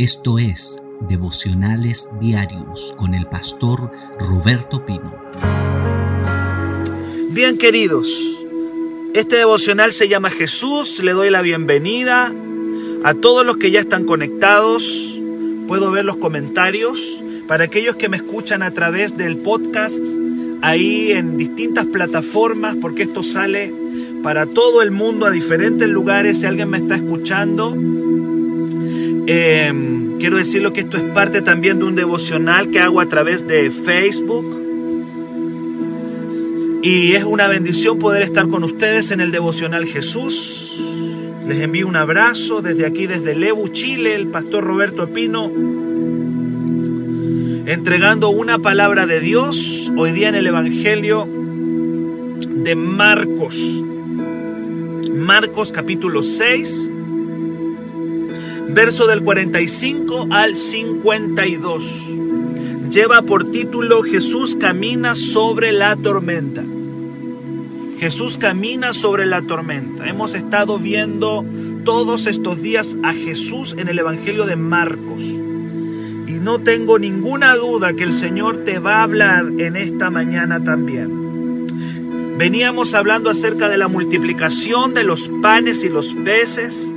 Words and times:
Esto 0.00 0.38
es 0.38 0.80
Devocionales 1.10 2.08
Diarios 2.18 2.94
con 2.96 3.12
el 3.12 3.26
pastor 3.26 3.92
Roberto 4.18 4.86
Pino. 4.86 5.14
Bien 7.28 7.58
queridos, 7.58 8.08
este 9.12 9.36
devocional 9.36 9.92
se 9.92 10.08
llama 10.08 10.30
Jesús. 10.30 11.02
Le 11.02 11.12
doy 11.12 11.28
la 11.28 11.42
bienvenida 11.42 12.32
a 13.04 13.12
todos 13.12 13.44
los 13.44 13.58
que 13.58 13.72
ya 13.72 13.80
están 13.80 14.06
conectados. 14.06 15.20
Puedo 15.68 15.90
ver 15.90 16.06
los 16.06 16.16
comentarios. 16.16 17.20
Para 17.46 17.64
aquellos 17.64 17.96
que 17.96 18.08
me 18.08 18.16
escuchan 18.16 18.62
a 18.62 18.70
través 18.70 19.18
del 19.18 19.36
podcast, 19.36 20.00
ahí 20.62 21.12
en 21.12 21.36
distintas 21.36 21.84
plataformas, 21.84 22.74
porque 22.80 23.02
esto 23.02 23.22
sale 23.22 23.70
para 24.22 24.46
todo 24.46 24.80
el 24.80 24.92
mundo, 24.92 25.26
a 25.26 25.30
diferentes 25.30 25.90
lugares. 25.90 26.40
Si 26.40 26.46
alguien 26.46 26.70
me 26.70 26.78
está 26.78 26.94
escuchando, 26.94 27.76
Em, 29.32 30.18
quiero 30.18 30.38
decirlo 30.38 30.72
que 30.72 30.80
esto 30.80 30.96
es 30.96 31.04
parte 31.04 31.40
también 31.40 31.78
de 31.78 31.84
un 31.84 31.94
devocional 31.94 32.68
que 32.68 32.80
hago 32.80 33.00
a 33.00 33.06
través 33.06 33.46
de 33.46 33.70
Facebook. 33.70 34.44
Y 36.82 37.12
es 37.12 37.22
una 37.22 37.46
bendición 37.46 38.00
poder 38.00 38.22
estar 38.22 38.48
con 38.48 38.64
ustedes 38.64 39.12
en 39.12 39.20
el 39.20 39.30
devocional 39.30 39.86
Jesús. 39.86 40.82
Les 41.46 41.60
envío 41.62 41.86
un 41.86 41.94
abrazo 41.94 42.60
desde 42.60 42.84
aquí, 42.84 43.06
desde 43.06 43.36
Lebu, 43.36 43.68
Chile, 43.68 44.16
el 44.16 44.26
pastor 44.26 44.64
Roberto 44.64 45.08
Pino, 45.10 45.48
entregando 47.66 48.30
una 48.30 48.58
palabra 48.58 49.06
de 49.06 49.20
Dios 49.20 49.92
hoy 49.96 50.10
día 50.10 50.30
en 50.30 50.34
el 50.34 50.48
Evangelio 50.48 51.28
de 52.48 52.74
Marcos. 52.74 53.84
Marcos 55.14 55.70
capítulo 55.70 56.24
6 56.24 56.94
verso 58.74 59.06
del 59.06 59.22
45 59.22 60.28
al 60.30 60.54
52. 60.54 62.10
Lleva 62.90 63.22
por 63.22 63.50
título 63.50 64.02
Jesús 64.02 64.56
camina 64.56 65.14
sobre 65.14 65.72
la 65.72 65.96
tormenta. 65.96 66.62
Jesús 67.98 68.38
camina 68.38 68.92
sobre 68.92 69.26
la 69.26 69.42
tormenta. 69.42 70.08
Hemos 70.08 70.34
estado 70.34 70.78
viendo 70.78 71.44
todos 71.84 72.26
estos 72.26 72.62
días 72.62 72.96
a 73.02 73.12
Jesús 73.12 73.74
en 73.78 73.88
el 73.88 73.98
Evangelio 73.98 74.46
de 74.46 74.56
Marcos. 74.56 75.24
Y 75.24 76.38
no 76.40 76.60
tengo 76.60 76.98
ninguna 76.98 77.56
duda 77.56 77.92
que 77.92 78.04
el 78.04 78.12
Señor 78.12 78.58
te 78.58 78.78
va 78.78 78.98
a 78.98 79.02
hablar 79.02 79.46
en 79.58 79.76
esta 79.76 80.10
mañana 80.10 80.62
también. 80.62 81.66
Veníamos 82.38 82.94
hablando 82.94 83.28
acerca 83.30 83.68
de 83.68 83.76
la 83.76 83.88
multiplicación 83.88 84.94
de 84.94 85.04
los 85.04 85.28
panes 85.42 85.84
y 85.84 85.90
los 85.90 86.14
peces 86.14 86.94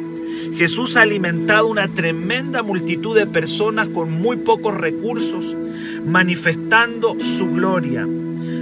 Jesús 0.56 0.98
ha 0.98 1.02
alimentado 1.02 1.68
una 1.68 1.88
tremenda 1.88 2.62
multitud 2.62 3.16
de 3.16 3.26
personas 3.26 3.90
con 3.90 4.12
muy 4.12 4.38
pocos 4.38 4.76
recursos, 4.76 5.58
manifestando 6.06 7.20
su 7.20 7.50
gloria. 7.50 8.08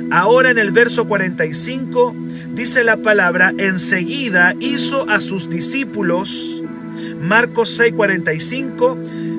Ahora 0.10 0.52
en 0.52 0.58
el 0.58 0.72
verso 0.72 1.06
45 1.06 2.16
dice 2.54 2.84
la 2.84 2.98
palabra, 2.98 3.54
enseguida 3.58 4.56
hizo 4.60 5.10
a 5.10 5.20
sus 5.20 5.50
discípulos, 5.50 6.64
Marcos 7.22 7.78
6:45, 7.80 8.98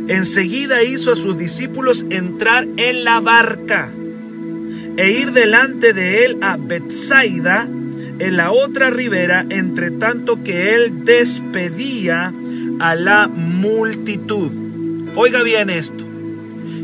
enseguida 0.09 0.83
hizo 0.83 1.13
a 1.13 1.17
sus 1.17 1.39
discípulos 1.39 2.07
entrar 2.11 2.67
en 2.77 3.05
la 3.05 3.21
barca 3.21 3.91
e 4.97 5.11
ir 5.11 5.33
delante 5.33 5.93
de 5.93 6.25
él 6.27 6.39
a 6.43 6.57
Bethsaida, 6.59 7.69
en 8.19 8.37
la 8.37 8.53
otra 8.53 8.91
ribera, 8.91 9.45
entre 9.49 9.91
tanto 9.91 10.43
que 10.45 10.75
él 10.75 11.05
despedía 11.05 12.33
a 12.83 12.97
la 12.97 13.29
multitud. 13.29 14.51
Oiga 15.15 15.45
bien 15.45 15.71
esto. 15.71 16.05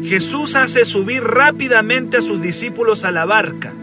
Jesús 0.05 0.55
hace 0.55 0.85
subir 0.85 1.25
rápidamente 1.25 2.19
a 2.19 2.23
sus 2.23 2.41
discípulos 2.41 3.05
a 3.05 3.11
la 3.11 3.25
barca 3.25 3.75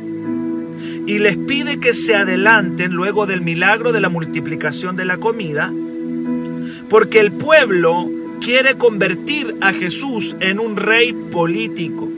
y 1.06 1.20
les 1.20 1.36
pide 1.36 1.81
que 1.81 1.94
se 1.94 2.16
adelanten 2.16 2.94
luego 2.94 3.25
del 3.25 3.42
milagro 3.42 3.92
de 3.92 4.00
la 4.00 4.08
multiplicación 4.08 4.96
de 4.96 5.04
la 5.04 5.18
comida, 5.18 5.74
porque 6.90 7.20
el 7.20 7.34
pueblo 7.34 8.09
quiere 8.40 8.75
convertir 8.75 9.54
a 9.59 9.74
Jesús 9.74 10.38
en 10.40 10.62
un 10.62 10.78
rey 10.78 11.12
político. 11.12 12.09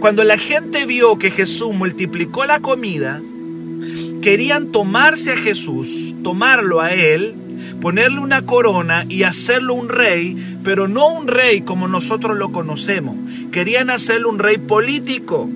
Cuando 0.00 0.24
la 0.24 0.36
gente 0.36 0.84
vio 0.84 1.16
que 1.16 1.30
Jesús 1.30 1.72
multiplicó 1.72 2.44
la 2.44 2.58
comida, 2.58 3.22
querían 4.20 4.72
tomarse 4.72 5.34
a 5.34 5.36
Jesús, 5.36 6.16
tomarlo 6.24 6.80
a 6.80 6.92
él 6.92 7.36
ponerle 7.80 8.20
una 8.20 8.42
corona 8.42 9.04
y 9.08 9.22
hacerlo 9.22 9.74
un 9.74 9.88
rey, 9.88 10.58
pero 10.62 10.88
no 10.88 11.08
un 11.08 11.28
rey 11.28 11.62
como 11.62 11.88
nosotros 11.88 12.36
lo 12.36 12.52
conocemos. 12.52 13.16
Querían 13.50 13.90
hacerlo 13.90 14.28
un 14.28 14.38
rey 14.38 14.58
político. 14.58 15.48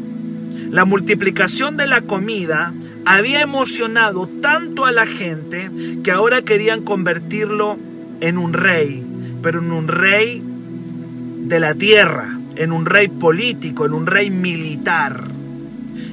La 0.70 0.84
multiplicación 0.84 1.76
de 1.76 1.86
la 1.86 2.00
comida 2.00 2.72
había 3.04 3.42
emocionado 3.42 4.28
tanto 4.40 4.86
a 4.86 4.92
la 4.92 5.06
gente 5.06 5.70
que 6.02 6.10
ahora 6.10 6.42
querían 6.42 6.82
convertirlo 6.82 7.78
en 8.20 8.38
un 8.38 8.54
rey, 8.54 9.04
pero 9.42 9.58
en 9.58 9.70
un 9.72 9.88
rey 9.88 10.42
de 11.44 11.60
la 11.60 11.74
tierra, 11.74 12.38
en 12.56 12.72
un 12.72 12.86
rey 12.86 13.08
político, 13.08 13.84
en 13.84 13.92
un 13.92 14.06
rey 14.06 14.30
militar. 14.30 15.24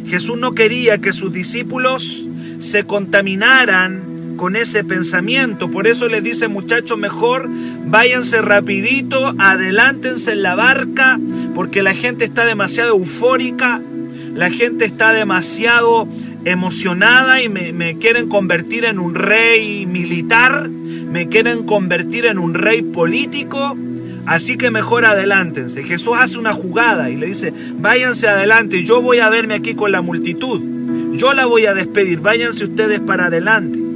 Jesús 0.05 0.37
no 0.37 0.51
quería 0.51 0.97
que 0.97 1.13
sus 1.13 1.31
discípulos 1.31 2.27
se 2.59 2.83
contaminaran 2.83 4.10
con 4.41 4.55
ese 4.55 4.83
pensamiento. 4.83 5.69
Por 5.69 5.85
eso 5.85 6.09
le 6.09 6.19
dice, 6.19 6.47
muchachos, 6.47 6.97
mejor 6.97 7.47
váyanse 7.85 8.41
rapidito, 8.41 9.35
adelántense 9.37 10.31
en 10.31 10.41
la 10.41 10.55
barca, 10.55 11.19
porque 11.53 11.83
la 11.83 11.93
gente 11.93 12.25
está 12.25 12.43
demasiado 12.43 12.97
eufórica, 12.97 13.79
la 14.33 14.49
gente 14.49 14.85
está 14.85 15.13
demasiado 15.13 16.07
emocionada 16.43 17.43
y 17.43 17.49
me, 17.49 17.71
me 17.71 17.99
quieren 17.99 18.29
convertir 18.29 18.85
en 18.85 18.97
un 18.97 19.13
rey 19.13 19.85
militar, 19.85 20.67
me 20.69 21.27
quieren 21.27 21.61
convertir 21.63 22.25
en 22.25 22.39
un 22.39 22.55
rey 22.55 22.81
político. 22.81 23.77
Así 24.25 24.57
que 24.57 24.71
mejor 24.71 25.05
adelántense. 25.05 25.83
Jesús 25.83 26.13
hace 26.17 26.39
una 26.39 26.53
jugada 26.53 27.11
y 27.11 27.15
le 27.15 27.27
dice, 27.27 27.53
váyanse 27.75 28.27
adelante, 28.27 28.81
yo 28.81 29.03
voy 29.03 29.19
a 29.19 29.29
verme 29.29 29.53
aquí 29.53 29.75
con 29.75 29.91
la 29.91 30.01
multitud. 30.01 30.61
Yo 31.13 31.35
la 31.35 31.45
voy 31.45 31.67
a 31.67 31.75
despedir, 31.75 32.21
váyanse 32.21 32.63
ustedes 32.63 33.01
para 33.01 33.25
adelante. 33.25 33.90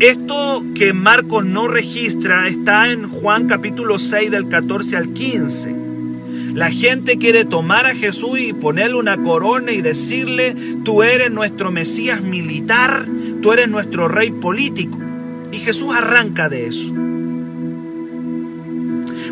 Esto 0.00 0.62
que 0.74 0.92
Marcos 0.92 1.46
no 1.46 1.68
registra 1.68 2.46
está 2.48 2.92
en 2.92 3.08
Juan 3.08 3.46
capítulo 3.46 3.98
6 3.98 4.30
del 4.30 4.46
14 4.46 4.94
al 4.94 5.14
15. 5.14 5.74
La 6.52 6.70
gente 6.70 7.16
quiere 7.16 7.46
tomar 7.46 7.86
a 7.86 7.94
Jesús 7.94 8.38
y 8.38 8.52
ponerle 8.52 8.96
una 8.96 9.16
corona 9.16 9.72
y 9.72 9.80
decirle, 9.80 10.54
tú 10.84 11.02
eres 11.02 11.30
nuestro 11.30 11.70
Mesías 11.70 12.20
militar, 12.20 13.06
tú 13.40 13.52
eres 13.52 13.70
nuestro 13.70 14.06
rey 14.06 14.32
político. 14.32 14.98
Y 15.50 15.56
Jesús 15.56 15.94
arranca 15.94 16.50
de 16.50 16.66
eso. 16.66 16.92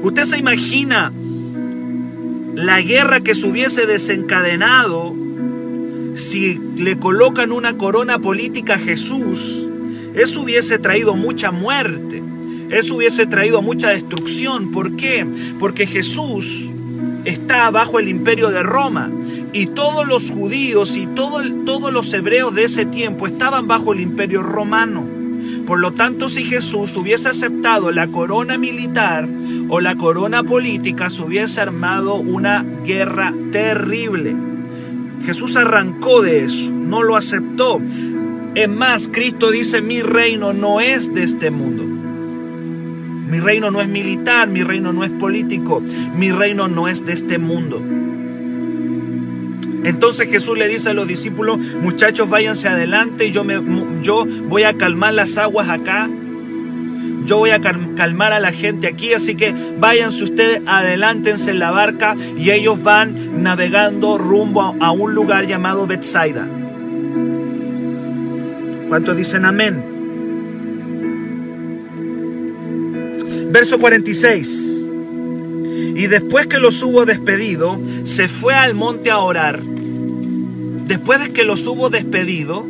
Usted 0.03 0.25
se 0.25 0.39
imagina 0.39 1.13
la 2.55 2.81
guerra 2.81 3.21
que 3.21 3.35
se 3.35 3.47
hubiese 3.51 3.85
desencadenado 3.85 5.15
si 6.15 6.59
le 6.79 6.97
colocan 6.97 7.53
una 7.53 7.77
corona 7.77 8.19
política 8.19 8.77
a 8.77 8.79
Jesús 8.79 9.69
eso 10.15 10.43
hubiese 10.43 10.79
traído 10.79 11.15
mucha 11.15 11.51
muerte, 11.51 12.23
eso 12.71 12.97
hubiese 12.97 13.27
traído 13.27 13.63
mucha 13.63 13.91
destrucción. 13.91 14.71
¿Por 14.71 14.97
qué? 14.97 15.27
Porque 15.59 15.87
Jesús 15.87 16.71
está 17.25 17.71
bajo 17.71 17.99
el 17.99 18.09
imperio 18.09 18.51
de 18.51 18.63
Roma 18.63 19.11
y 19.53 19.67
todos 19.67 20.07
los 20.07 20.31
judíos 20.31 20.97
y 20.97 21.07
todos 21.07 21.93
los 21.93 22.13
hebreos 22.13 22.55
de 22.55 22.65
ese 22.65 22.87
tiempo 22.87 23.27
estaban 23.27 23.69
bajo 23.69 23.93
el 23.93 24.01
imperio 24.01 24.43
romano. 24.43 25.07
Por 25.67 25.81
lo 25.81 25.93
tanto, 25.93 26.29
si 26.29 26.45
Jesús 26.45 26.95
hubiese 26.97 27.29
aceptado 27.29 27.91
la 27.91 28.09
corona 28.09 28.59
militar 28.59 29.27
o 29.69 29.81
la 29.81 29.97
corona 29.97 30.43
política, 30.43 31.09
se 31.09 31.23
hubiese 31.23 31.61
armado 31.61 32.17
una 32.17 32.65
guerra 32.85 33.33
terrible. 33.51 34.37
Jesús 35.25 35.57
arrancó 35.57 36.21
de 36.21 36.45
eso, 36.45 36.71
no 36.71 37.03
lo 37.03 37.17
aceptó. 37.17 37.81
Es 38.55 38.69
más, 38.69 39.09
Cristo 39.13 39.51
dice, 39.51 39.83
mi 39.83 40.01
reino 40.01 40.53
no 40.53 40.81
es 40.81 41.13
de 41.13 41.25
este 41.25 41.51
mundo. 41.51 41.83
Mi 43.29 43.41
reino 43.41 43.73
no 43.73 43.81
es 43.81 43.89
militar, 43.89 44.47
mi 44.47 44.63
reino 44.63 44.93
no 44.93 45.03
es 45.03 45.11
político, 45.11 45.83
mi 46.17 46.31
reino 46.31 46.69
no 46.69 46.87
es 46.87 47.05
de 47.05 47.15
este 47.15 47.39
mundo. 47.39 47.83
Entonces 49.83 50.29
Jesús 50.29 50.57
le 50.57 50.69
dice 50.69 50.91
a 50.91 50.95
los 50.95 51.09
discípulos, 51.09 51.59
muchachos, 51.59 52.31
váyanse 52.31 52.69
adelante, 52.69 53.33
yo, 53.33 53.43
me, 53.43 53.61
yo 54.03 54.25
voy 54.49 54.63
a 54.63 54.75
calmar 54.75 55.15
las 55.15 55.37
aguas 55.37 55.69
acá, 55.69 56.09
yo 57.27 57.39
voy 57.39 57.51
a 57.51 57.61
calmar 57.61 58.33
a 58.33 58.39
la 58.39 58.53
gente 58.53 58.87
aquí, 58.87 59.15
así 59.15 59.35
que 59.35 59.53
váyanse 59.79 60.25
ustedes, 60.25 60.63
adelántense 60.67 61.51
en 61.51 61.59
la 61.59 61.73
barca 61.73 62.17
y 62.39 62.51
ellos 62.51 62.83
van 62.85 63.43
navegando 63.43 64.17
rumbo 64.17 64.77
a 64.79 64.93
un 64.93 65.13
lugar 65.13 65.47
llamado 65.47 65.87
Bethsaida. 65.89 66.47
¿Cuántos 68.89 69.17
dicen 69.17 69.45
amén? 69.45 69.95
Verso 73.51 73.79
46. 73.79 74.89
Y 75.95 76.07
después 76.09 76.49
que 76.49 76.59
los 76.59 76.83
hubo 76.83 77.05
despedido, 77.05 77.81
se 78.03 78.27
fue 78.27 78.53
al 78.55 78.75
monte 78.75 79.11
a 79.11 79.19
orar. 79.19 79.61
Después 79.63 81.21
de 81.21 81.33
que 81.33 81.45
los 81.45 81.65
hubo 81.69 81.89
despedido, 81.89 82.67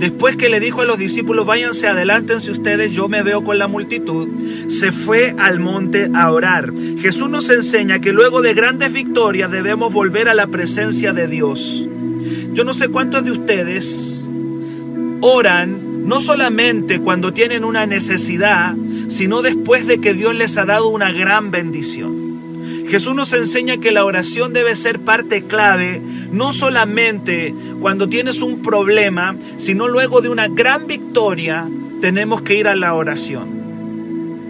después 0.00 0.34
que 0.34 0.48
le 0.48 0.58
dijo 0.58 0.82
a 0.82 0.84
los 0.84 0.98
discípulos, 0.98 1.46
váyanse, 1.46 1.86
adelántense 1.86 2.50
ustedes, 2.50 2.90
yo 2.92 3.08
me 3.08 3.22
veo 3.22 3.44
con 3.44 3.58
la 3.58 3.68
multitud, 3.68 4.28
se 4.66 4.90
fue 4.90 5.36
al 5.38 5.60
monte 5.60 6.10
a 6.14 6.32
orar. 6.32 6.72
Jesús 7.00 7.30
nos 7.30 7.48
enseña 7.48 8.00
que 8.00 8.12
luego 8.12 8.42
de 8.42 8.54
grandes 8.54 8.92
victorias 8.92 9.52
debemos 9.52 9.92
volver 9.92 10.28
a 10.28 10.34
la 10.34 10.48
presencia 10.48 11.12
de 11.12 11.28
Dios. 11.28 11.86
Yo 12.54 12.64
no 12.64 12.74
sé 12.74 12.88
cuántos 12.88 13.24
de 13.24 13.30
ustedes 13.30 14.17
oran 15.20 16.06
no 16.08 16.20
solamente 16.20 17.00
cuando 17.00 17.32
tienen 17.32 17.64
una 17.64 17.84
necesidad, 17.84 18.74
sino 19.08 19.42
después 19.42 19.86
de 19.86 20.00
que 20.00 20.14
Dios 20.14 20.34
les 20.34 20.56
ha 20.56 20.64
dado 20.64 20.88
una 20.88 21.12
gran 21.12 21.50
bendición. 21.50 22.28
Jesús 22.88 23.14
nos 23.14 23.34
enseña 23.34 23.76
que 23.76 23.92
la 23.92 24.06
oración 24.06 24.54
debe 24.54 24.74
ser 24.74 25.00
parte 25.00 25.42
clave, 25.42 26.00
no 26.32 26.54
solamente 26.54 27.54
cuando 27.80 28.08
tienes 28.08 28.40
un 28.40 28.62
problema, 28.62 29.36
sino 29.58 29.88
luego 29.88 30.22
de 30.22 30.30
una 30.30 30.48
gran 30.48 30.86
victoria, 30.86 31.68
tenemos 32.00 32.40
que 32.40 32.56
ir 32.56 32.66
a 32.66 32.74
la 32.74 32.94
oración. 32.94 33.58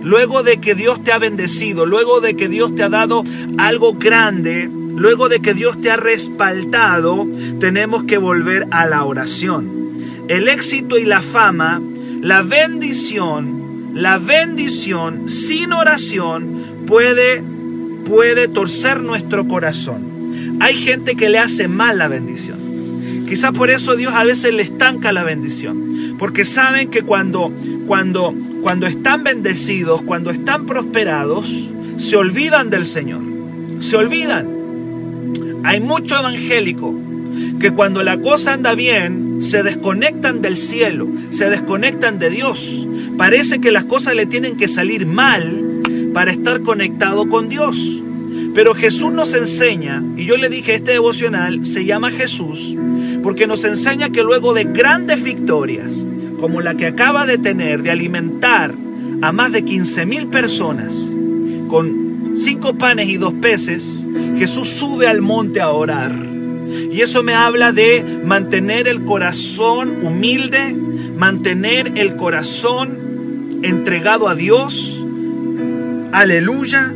Luego 0.04 0.44
de 0.44 0.58
que 0.58 0.76
Dios 0.76 1.02
te 1.02 1.10
ha 1.10 1.18
bendecido, 1.18 1.84
luego 1.84 2.20
de 2.20 2.36
que 2.36 2.48
Dios 2.48 2.76
te 2.76 2.84
ha 2.84 2.88
dado 2.88 3.24
algo 3.58 3.94
grande, 3.94 4.70
luego 4.70 5.28
de 5.28 5.40
que 5.40 5.54
Dios 5.54 5.80
te 5.80 5.90
ha 5.90 5.96
respaldado, 5.96 7.26
tenemos 7.58 8.04
que 8.04 8.18
volver 8.18 8.68
a 8.70 8.86
la 8.86 9.04
oración. 9.04 9.87
El 10.28 10.48
éxito 10.48 10.98
y 10.98 11.04
la 11.04 11.22
fama, 11.22 11.80
la 12.20 12.42
bendición, 12.42 13.92
la 13.94 14.18
bendición 14.18 15.28
sin 15.28 15.72
oración 15.72 16.84
puede 16.86 17.42
puede 18.04 18.48
torcer 18.48 19.00
nuestro 19.00 19.46
corazón. 19.46 20.58
Hay 20.60 20.74
gente 20.74 21.14
que 21.14 21.28
le 21.28 21.38
hace 21.38 21.68
mal 21.68 21.98
la 21.98 22.08
bendición. 22.08 22.58
Quizá 23.28 23.52
por 23.52 23.70
eso 23.70 23.96
Dios 23.96 24.12
a 24.14 24.24
veces 24.24 24.52
le 24.54 24.62
estanca 24.62 25.12
la 25.12 25.22
bendición, 25.22 26.16
porque 26.18 26.44
saben 26.44 26.90
que 26.90 27.02
cuando 27.02 27.52
cuando 27.86 28.34
cuando 28.62 28.86
están 28.86 29.24
bendecidos, 29.24 30.02
cuando 30.02 30.30
están 30.30 30.66
prosperados, 30.66 31.70
se 31.96 32.16
olvidan 32.16 32.70
del 32.70 32.86
Señor. 32.86 33.22
Se 33.78 33.96
olvidan. 33.96 34.48
Hay 35.64 35.80
mucho 35.80 36.18
evangélico 36.18 36.94
que 37.60 37.72
cuando 37.72 38.02
la 38.02 38.18
cosa 38.20 38.54
anda 38.54 38.74
bien, 38.74 39.27
se 39.38 39.62
desconectan 39.62 40.42
del 40.42 40.56
cielo, 40.56 41.08
se 41.30 41.48
desconectan 41.48 42.18
de 42.18 42.30
Dios. 42.30 42.86
Parece 43.16 43.60
que 43.60 43.72
las 43.72 43.84
cosas 43.84 44.14
le 44.14 44.26
tienen 44.26 44.56
que 44.56 44.68
salir 44.68 45.06
mal 45.06 45.64
para 46.12 46.32
estar 46.32 46.62
conectado 46.62 47.28
con 47.28 47.48
Dios. 47.48 48.02
Pero 48.54 48.74
Jesús 48.74 49.12
nos 49.12 49.34
enseña, 49.34 50.02
y 50.16 50.24
yo 50.24 50.36
le 50.36 50.48
dije, 50.48 50.74
este 50.74 50.92
devocional 50.92 51.64
se 51.64 51.84
llama 51.84 52.10
Jesús, 52.10 52.74
porque 53.22 53.46
nos 53.46 53.64
enseña 53.64 54.10
que 54.10 54.22
luego 54.22 54.54
de 54.54 54.64
grandes 54.64 55.22
victorias, 55.22 56.08
como 56.40 56.60
la 56.60 56.74
que 56.74 56.86
acaba 56.86 57.26
de 57.26 57.38
tener, 57.38 57.82
de 57.82 57.90
alimentar 57.90 58.74
a 59.20 59.32
más 59.32 59.52
de 59.52 59.64
15 59.64 60.06
mil 60.06 60.26
personas 60.28 60.94
con 61.68 62.32
cinco 62.34 62.74
panes 62.74 63.08
y 63.08 63.16
dos 63.16 63.34
peces, 63.34 64.06
Jesús 64.38 64.68
sube 64.68 65.06
al 65.06 65.20
monte 65.20 65.60
a 65.60 65.70
orar. 65.70 66.27
Y 66.90 67.00
eso 67.00 67.22
me 67.22 67.34
habla 67.34 67.72
de 67.72 68.20
mantener 68.24 68.88
el 68.88 69.04
corazón 69.04 70.04
humilde, 70.04 70.74
mantener 71.16 71.92
el 71.96 72.16
corazón 72.16 73.60
entregado 73.62 74.28
a 74.28 74.34
Dios, 74.34 75.04
Aleluya, 76.12 76.94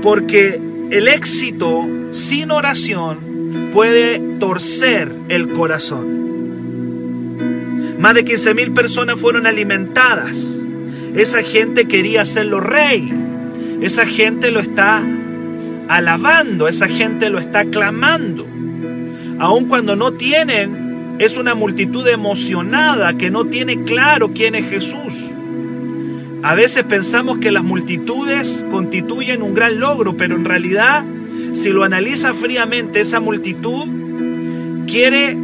porque 0.00 0.60
el 0.90 1.08
éxito 1.08 1.88
sin 2.12 2.52
oración 2.52 3.70
puede 3.72 4.20
torcer 4.38 5.12
el 5.28 5.48
corazón. 5.50 6.18
Más 7.98 8.14
de 8.14 8.24
15 8.24 8.54
mil 8.54 8.72
personas 8.72 9.18
fueron 9.18 9.46
alimentadas. 9.46 10.62
Esa 11.16 11.42
gente 11.42 11.86
quería 11.86 12.22
hacerlo 12.22 12.60
rey. 12.60 13.12
Esa 13.80 14.06
gente 14.06 14.52
lo 14.52 14.60
está 14.60 15.04
alabando, 15.88 16.68
esa 16.68 16.86
gente 16.86 17.28
lo 17.30 17.40
está 17.40 17.64
clamando. 17.64 18.46
Aun 19.38 19.66
cuando 19.66 19.94
no 19.94 20.12
tienen, 20.12 21.16
es 21.18 21.36
una 21.36 21.54
multitud 21.54 22.06
emocionada 22.06 23.16
que 23.16 23.30
no 23.30 23.44
tiene 23.44 23.84
claro 23.84 24.32
quién 24.32 24.54
es 24.54 24.68
Jesús. 24.68 25.32
A 26.42 26.54
veces 26.54 26.84
pensamos 26.84 27.38
que 27.38 27.50
las 27.50 27.64
multitudes 27.64 28.64
constituyen 28.70 29.42
un 29.42 29.54
gran 29.54 29.80
logro, 29.80 30.16
pero 30.16 30.36
en 30.36 30.44
realidad, 30.44 31.04
si 31.52 31.70
lo 31.70 31.84
analiza 31.84 32.32
fríamente, 32.34 33.00
esa 33.00 33.20
multitud 33.20 33.86
quiere, 34.86 35.36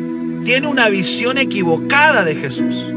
tiene 0.44 0.66
una 0.66 0.88
visión 0.88 1.38
equivocada 1.38 2.24
de 2.24 2.36
Jesús. 2.36 2.88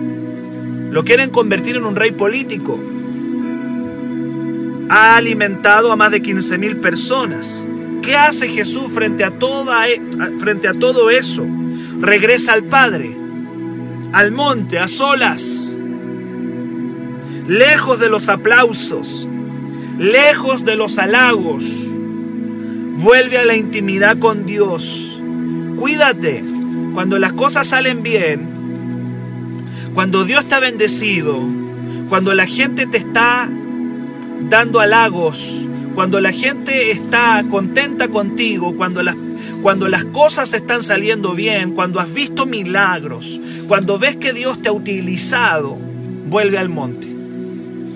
Lo 0.91 1.03
quieren 1.03 1.29
convertir 1.29 1.75
en 1.75 1.85
un 1.85 1.95
rey 1.95 2.11
político. 2.11 2.79
Ha 4.89 5.17
alimentado 5.17 5.91
a 5.91 5.95
más 5.95 6.11
de 6.11 6.21
15 6.21 6.57
mil 6.57 6.77
personas. 6.77 7.67
¿Qué 8.07 8.15
hace 8.15 8.47
Jesús 8.47 8.89
frente 8.93 9.25
a, 9.25 9.31
toda, 9.31 9.89
e, 9.89 10.01
frente 10.39 10.69
a 10.69 10.73
todo 10.73 11.09
eso? 11.09 11.45
Regresa 11.99 12.53
al 12.53 12.63
Padre, 12.63 13.13
al 14.13 14.31
monte, 14.31 14.79
a 14.79 14.87
solas 14.87 15.77
lejos 17.49 17.99
de 17.99 18.07
los 18.07 18.29
aplausos, 18.29 19.27
lejos 19.99 20.63
de 20.63 20.77
los 20.77 20.97
halagos. 20.97 21.65
Vuelve 22.99 23.39
a 23.39 23.45
la 23.45 23.57
intimidad 23.57 24.17
con 24.19 24.45
Dios. 24.45 25.19
Cuídate 25.77 26.45
cuando 26.93 27.19
las 27.19 27.33
cosas 27.33 27.67
salen 27.67 28.03
bien, 28.03 28.47
cuando 29.93 30.23
Dios 30.23 30.45
ha 30.51 30.59
bendecido, 30.61 31.37
cuando 32.07 32.33
la 32.33 32.45
gente 32.45 32.87
te 32.87 32.99
está 32.99 33.49
dando 34.49 34.79
halagos, 34.79 35.66
cuando 35.97 36.21
la 36.21 36.31
gente 36.31 36.91
está 36.91 37.43
contenta 37.49 38.07
contigo, 38.09 38.75
cuando 38.75 39.01
las, 39.01 39.15
cuando 39.63 39.87
las 39.87 40.05
cosas 40.05 40.53
están 40.53 40.83
saliendo 40.83 41.33
bien, 41.33 41.71
cuando 41.71 41.99
has 41.99 42.13
visto 42.13 42.45
milagros, 42.45 43.39
cuando 43.67 43.97
ves 43.97 44.15
que 44.15 44.31
Dios 44.31 44.61
te 44.61 44.69
ha 44.69 44.73
utilizado, 44.73 45.75
vuelve 46.29 46.59
al 46.59 46.69
monte. 46.69 47.07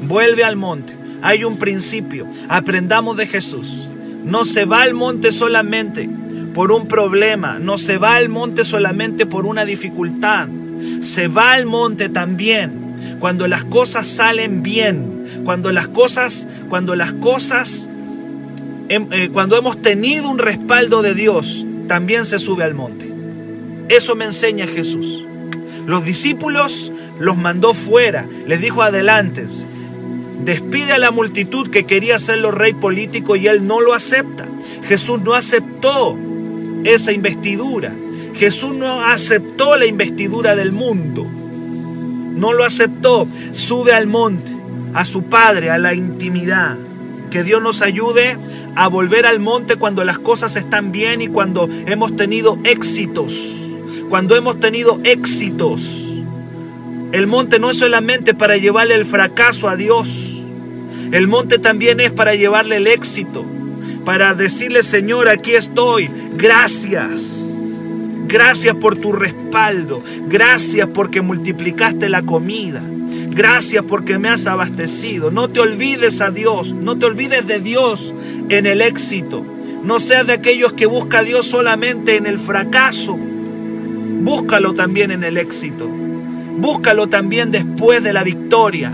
Vuelve 0.08 0.44
al 0.44 0.56
monte. 0.56 0.96
Hay 1.22 1.44
un 1.44 1.60
principio. 1.60 2.26
Aprendamos 2.50 3.18
de 3.18 3.28
Jesús. 3.28 3.92
No 4.26 4.46
se 4.46 4.66
va 4.66 4.82
al 4.82 4.96
monte 4.96 5.32
solamente 5.32 6.10
por 6.56 6.72
un 6.72 6.88
problema. 6.88 7.60
No 7.60 7.78
se 7.78 8.00
va 8.00 8.16
al 8.16 8.30
monte 8.30 8.66
solamente 8.66 9.28
por 9.28 9.46
una 9.46 9.64
dificultad. 9.64 10.48
Se 11.02 11.28
va 11.28 11.54
al 11.54 11.68
monte 11.68 12.10
también 12.10 12.82
cuando 13.20 13.48
las 13.48 13.64
cosas 13.64 14.08
salen 14.08 14.64
bien. 14.64 15.44
Cuando 15.46 15.72
las 15.72 15.88
cosas, 15.88 16.48
cuando 16.68 16.96
las 16.96 17.14
cosas, 17.14 17.90
cuando 19.32 19.58
hemos 19.58 19.82
tenido 19.82 20.30
un 20.30 20.38
respaldo 20.38 21.02
de 21.02 21.14
Dios, 21.14 21.66
también 21.88 22.26
se 22.26 22.40
sube 22.40 22.64
al 22.64 22.74
monte. 22.74 23.12
Eso 23.90 24.16
me 24.16 24.26
enseña 24.26 24.68
Jesús. 24.68 25.26
Los 25.86 26.06
discípulos 26.06 26.94
los 27.20 27.38
mandó 27.38 27.74
fuera, 27.74 28.26
les 28.48 28.62
dijo 28.62 28.82
adelante, 28.82 29.46
despide 30.44 30.94
a 30.94 30.98
la 30.98 31.12
multitud 31.12 31.70
que 31.70 31.86
quería 31.86 32.16
hacerlo 32.16 32.52
rey 32.52 32.74
político 32.74 33.36
y 33.36 33.48
él 33.48 33.68
no 33.68 33.82
lo 33.82 33.94
acepta. 33.94 34.46
Jesús 34.88 35.22
no 35.22 35.34
aceptó 35.34 36.18
esa 36.84 37.12
investidura. 37.12 37.94
Jesús 38.36 38.74
no 38.74 39.04
aceptó 39.04 39.78
la 39.78 39.86
investidura 39.86 40.56
del 40.56 40.72
mundo. 40.72 41.26
No 41.26 42.54
lo 42.54 42.64
aceptó. 42.64 43.28
Sube 43.52 43.94
al 43.94 44.08
monte, 44.08 44.52
a 44.94 45.06
su 45.06 45.24
Padre, 45.24 45.70
a 45.70 45.78
la 45.78 45.94
intimidad. 45.94 46.78
Que 47.30 47.44
Dios 47.44 47.62
nos 47.62 47.82
ayude 47.82 48.38
a 48.76 48.88
volver 48.88 49.26
al 49.26 49.40
monte 49.40 49.76
cuando 49.76 50.04
las 50.04 50.20
cosas 50.20 50.56
están 50.56 50.92
bien 50.92 51.22
y 51.22 51.28
cuando 51.28 51.70
hemos 51.86 52.16
tenido 52.16 52.58
éxitos. 52.64 53.58
Cuando 54.10 54.36
hemos 54.36 54.60
tenido 54.60 55.00
éxitos. 55.04 56.08
El 57.12 57.28
monte 57.28 57.60
no 57.60 57.72
es 57.72 57.78
solamente 57.78 58.34
para 58.34 58.58
llevarle 58.58 58.96
el 58.96 59.06
fracaso 59.06 59.68
a 59.68 59.76
Dios. 59.76 60.42
El 61.12 61.28
monte 61.28 61.60
también 61.60 62.00
es 62.00 62.12
para 62.12 62.36
llevarle 62.36 62.78
el 62.78 62.88
éxito, 62.88 63.44
para 64.06 64.34
decirle, 64.34 64.82
Señor, 64.82 65.28
aquí 65.28 65.56
estoy, 65.56 66.10
gracias. 66.38 67.50
Gracias 68.28 68.76
por 68.76 68.96
tu 68.96 69.12
respaldo, 69.12 70.02
gracias 70.30 70.88
porque 70.88 71.20
multiplicaste 71.22 72.08
la 72.08 72.22
comida, 72.22 72.82
gracias 73.30 73.84
porque 73.84 74.20
me 74.20 74.30
has 74.30 74.46
abastecido. 74.48 75.32
No 75.32 75.50
te 75.50 75.60
olvides 75.60 76.22
a 76.22 76.32
Dios, 76.32 76.72
no 76.72 76.98
te 76.98 77.08
olvides 77.08 77.46
de 77.46 77.60
Dios 77.60 78.14
en 78.58 78.66
el 78.66 78.82
éxito. 78.82 79.46
No 79.84 80.00
seas 80.00 80.28
de 80.28 80.34
aquellos 80.34 80.74
que 80.74 80.86
busca 80.86 81.20
a 81.20 81.24
Dios 81.24 81.48
solamente 81.48 82.18
en 82.18 82.26
el 82.26 82.38
fracaso. 82.38 83.18
Búscalo 83.18 84.74
también 84.74 85.12
en 85.12 85.24
el 85.24 85.38
éxito. 85.38 85.88
Búscalo 85.88 87.08
también 87.08 87.52
después 87.52 88.04
de 88.04 88.14
la 88.14 88.24
victoria. 88.24 88.94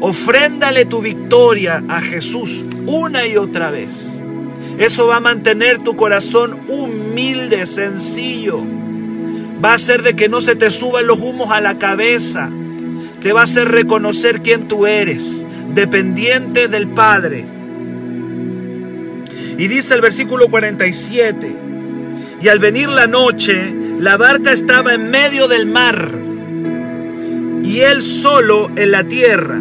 Ofréndale 0.00 0.86
tu 0.86 1.02
victoria 1.02 1.84
a 1.88 2.00
Jesús 2.00 2.64
una 2.86 3.26
y 3.26 3.36
otra 3.36 3.70
vez. 3.70 4.14
Eso 4.78 5.08
va 5.08 5.16
a 5.16 5.20
mantener 5.20 5.78
tu 5.80 5.94
corazón 5.94 6.58
humilde, 6.68 7.66
sencillo. 7.66 8.62
Va 9.62 9.72
a 9.72 9.74
hacer 9.74 10.02
de 10.02 10.16
que 10.16 10.28
no 10.28 10.40
se 10.40 10.56
te 10.56 10.70
suban 10.70 11.06
los 11.06 11.18
humos 11.18 11.50
a 11.50 11.60
la 11.60 11.78
cabeza. 11.78 12.48
Te 13.20 13.32
va 13.32 13.42
a 13.42 13.44
hacer 13.44 13.68
reconocer 13.68 14.40
quién 14.40 14.66
tú 14.68 14.86
eres, 14.86 15.44
dependiente 15.74 16.68
del 16.68 16.86
Padre. 16.86 17.57
Y 19.58 19.66
dice 19.66 19.94
el 19.94 20.00
versículo 20.00 20.48
47, 20.48 21.52
y 22.40 22.46
al 22.46 22.60
venir 22.60 22.88
la 22.88 23.08
noche, 23.08 23.74
la 23.98 24.16
barca 24.16 24.52
estaba 24.52 24.94
en 24.94 25.10
medio 25.10 25.48
del 25.48 25.66
mar 25.66 26.12
y 27.64 27.80
él 27.80 28.00
solo 28.00 28.70
en 28.76 28.92
la 28.92 29.02
tierra. 29.02 29.58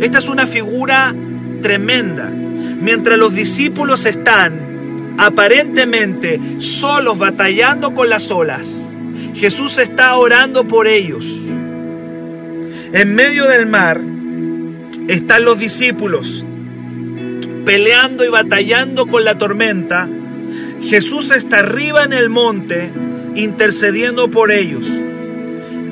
Esta 0.00 0.18
es 0.18 0.28
una 0.28 0.46
figura 0.46 1.12
tremenda. 1.60 2.30
Mientras 2.30 3.18
los 3.18 3.34
discípulos 3.34 4.06
están 4.06 5.16
aparentemente 5.18 6.40
solos 6.58 7.18
batallando 7.18 7.94
con 7.94 8.08
las 8.08 8.30
olas, 8.30 8.94
Jesús 9.34 9.78
está 9.78 10.14
orando 10.14 10.62
por 10.62 10.86
ellos. 10.86 11.26
En 12.92 13.16
medio 13.16 13.48
del 13.48 13.66
mar 13.66 14.00
están 15.08 15.44
los 15.44 15.58
discípulos 15.58 16.44
peleando 17.68 18.24
y 18.24 18.28
batallando 18.28 19.06
con 19.08 19.26
la 19.26 19.36
tormenta. 19.36 20.08
Jesús 20.84 21.30
está 21.30 21.58
arriba 21.58 22.02
en 22.02 22.14
el 22.14 22.30
monte 22.30 22.88
intercediendo 23.34 24.28
por 24.28 24.52
ellos. 24.52 24.88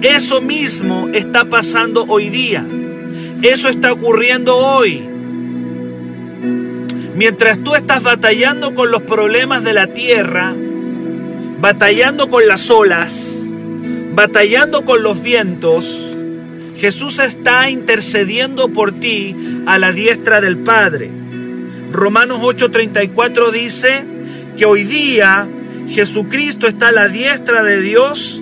Eso 0.01 0.41
mismo 0.41 1.11
está 1.13 1.45
pasando 1.45 2.07
hoy 2.09 2.31
día. 2.31 2.65
Eso 3.43 3.69
está 3.69 3.93
ocurriendo 3.93 4.57
hoy. 4.57 5.03
Mientras 7.15 7.59
tú 7.59 7.75
estás 7.75 8.03
batallando 8.03 8.75
con 8.75 8.91
los 8.91 9.03
problemas 9.03 9.63
de 9.63 9.75
la 9.75 9.87
tierra, 9.87 10.55
batallando 11.61 12.31
con 12.31 12.49
las 12.49 12.71
olas, 12.71 13.43
batallando 14.15 14.87
con 14.87 15.03
los 15.03 15.23
vientos, 15.23 16.07
Jesús 16.79 17.19
está 17.19 17.69
intercediendo 17.69 18.71
por 18.71 18.93
ti 18.93 19.37
a 19.67 19.79
la 19.79 19.93
diestra 19.93 20.41
del 20.41 20.57
Padre. 20.57 21.26
Romanos 21.93 22.41
8:34 22.43 23.51
dice 23.51 24.05
que 24.57 24.65
hoy 24.65 24.85
día 24.85 25.47
Jesucristo 25.89 26.67
está 26.67 26.89
a 26.89 26.93
la 26.93 27.09
diestra 27.09 27.63
de 27.63 27.81
Dios 27.81 28.41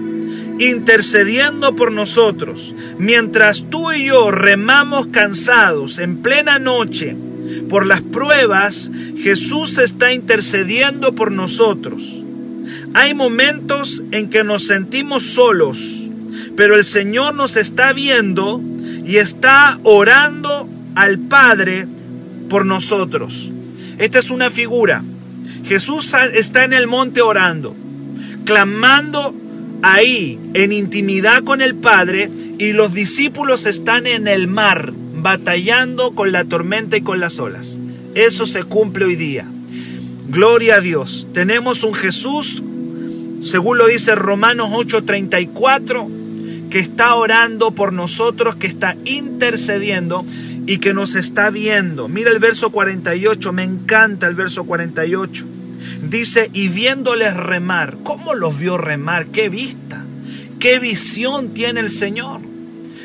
intercediendo 0.59 1.75
por 1.75 1.93
nosotros. 1.93 2.75
Mientras 2.99 3.67
tú 3.71 3.93
y 3.93 4.07
yo 4.07 4.31
remamos 4.31 5.09
cansados 5.09 5.99
en 5.99 6.19
plena 6.19 6.59
noche 6.59 7.17
por 7.69 7.87
las 7.87 8.03
pruebas, 8.03 8.91
Jesús 9.19 9.79
está 9.79 10.13
intercediendo 10.13 11.15
por 11.15 11.33
nosotros. 11.33 12.23
Hay 12.95 13.15
momentos 13.15 14.03
en 14.13 14.31
que 14.31 14.45
nos 14.45 14.67
sentimos 14.67 15.25
solos, 15.25 16.09
pero 16.57 16.77
el 16.77 16.85
Señor 16.85 17.35
nos 17.35 17.57
está 17.57 17.93
viendo 17.93 18.61
y 19.05 19.17
está 19.17 19.79
orando 19.83 20.69
al 20.95 21.19
Padre 21.19 21.89
por 22.49 22.67
nosotros. 22.67 23.51
Esta 23.99 24.19
es 24.19 24.31
una 24.31 24.51
figura. 24.51 25.03
Jesús 25.67 26.13
está 26.35 26.65
en 26.65 26.73
el 26.73 26.87
monte 26.87 27.23
orando, 27.23 27.75
clamando 28.45 29.35
ahí 29.83 30.39
en 30.55 30.73
intimidad 30.73 31.43
con 31.45 31.61
el 31.61 31.75
Padre 31.75 32.31
y 32.59 32.73
los 32.73 32.95
discípulos 32.95 33.67
están 33.67 34.07
en 34.07 34.29
el 34.29 34.49
mar 34.49 34.93
batallando 35.15 36.15
con 36.15 36.33
la 36.33 36.45
tormenta 36.45 36.97
y 36.97 37.01
con 37.01 37.21
las 37.21 37.39
olas. 37.39 37.79
Eso 38.15 38.47
se 38.47 38.63
cumple 38.63 39.07
hoy 39.07 39.17
día. 39.17 39.47
Gloria 40.29 40.77
a 40.77 40.81
Dios. 40.81 41.29
Tenemos 41.33 41.83
un 41.83 41.95
Jesús, 41.95 42.63
según 43.41 43.79
lo 43.79 43.87
dice 43.87 44.15
Romanos 44.15 44.71
8:34, 44.73 46.09
que 46.71 46.79
está 46.79 47.15
orando 47.15 47.71
por 47.73 47.93
nosotros, 47.93 48.57
que 48.57 48.67
está 48.67 48.97
intercediendo 49.05 50.25
y 50.67 50.79
que 50.79 50.95
nos 50.95 51.15
está 51.15 51.51
viendo. 51.51 52.09
Mira 52.09 52.31
el 52.31 52.39
verso 52.39 52.71
48, 52.71 53.53
me 53.53 53.63
encanta 53.65 54.27
el 54.27 54.35
verso 54.35 54.65
48. 54.65 55.47
Dice, 56.09 56.51
y 56.53 56.69
viéndoles 56.69 57.37
remar, 57.37 57.97
¿cómo 58.03 58.35
los 58.35 58.59
vio 58.59 58.79
remar? 58.79 59.27
¿Qué 59.27 59.49
vista? 59.49 60.05
¿Qué 60.59 60.79
visión 60.79 61.53
tiene 61.53 61.81
el 61.81 61.91
Señor? 61.91 62.41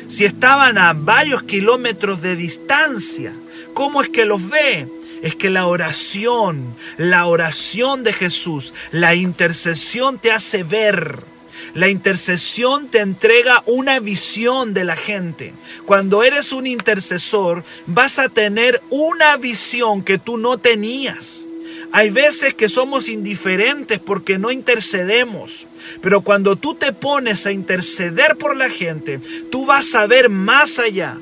Si 0.08 0.24
estaban 0.24 0.78
a 0.78 0.92
varios 0.92 1.42
kilómetros 1.42 2.22
de 2.22 2.36
distancia, 2.36 3.32
¿cómo 3.74 4.02
es 4.02 4.08
que 4.08 4.24
los 4.24 4.48
ve? 4.48 4.88
Es 5.22 5.34
que 5.34 5.50
la 5.50 5.66
oración, 5.66 6.74
la 6.96 7.26
oración 7.26 8.02
de 8.02 8.12
Jesús, 8.12 8.72
la 8.90 9.14
intercesión 9.14 10.18
te 10.18 10.32
hace 10.32 10.62
ver. 10.62 11.29
La 11.74 11.88
intercesión 11.88 12.88
te 12.88 12.98
entrega 12.98 13.62
una 13.66 14.00
visión 14.00 14.74
de 14.74 14.84
la 14.84 14.96
gente. 14.96 15.54
Cuando 15.86 16.22
eres 16.22 16.52
un 16.52 16.66
intercesor, 16.66 17.64
vas 17.86 18.18
a 18.18 18.28
tener 18.28 18.82
una 18.90 19.36
visión 19.36 20.02
que 20.02 20.18
tú 20.18 20.36
no 20.36 20.58
tenías. 20.58 21.46
Hay 21.92 22.10
veces 22.10 22.54
que 22.54 22.68
somos 22.68 23.08
indiferentes 23.08 23.98
porque 23.98 24.38
no 24.38 24.52
intercedemos, 24.52 25.66
pero 26.00 26.20
cuando 26.20 26.54
tú 26.56 26.74
te 26.74 26.92
pones 26.92 27.46
a 27.46 27.52
interceder 27.52 28.36
por 28.36 28.56
la 28.56 28.70
gente, 28.70 29.18
tú 29.50 29.66
vas 29.66 29.94
a 29.94 30.06
ver 30.06 30.28
más 30.28 30.78
allá. 30.78 31.18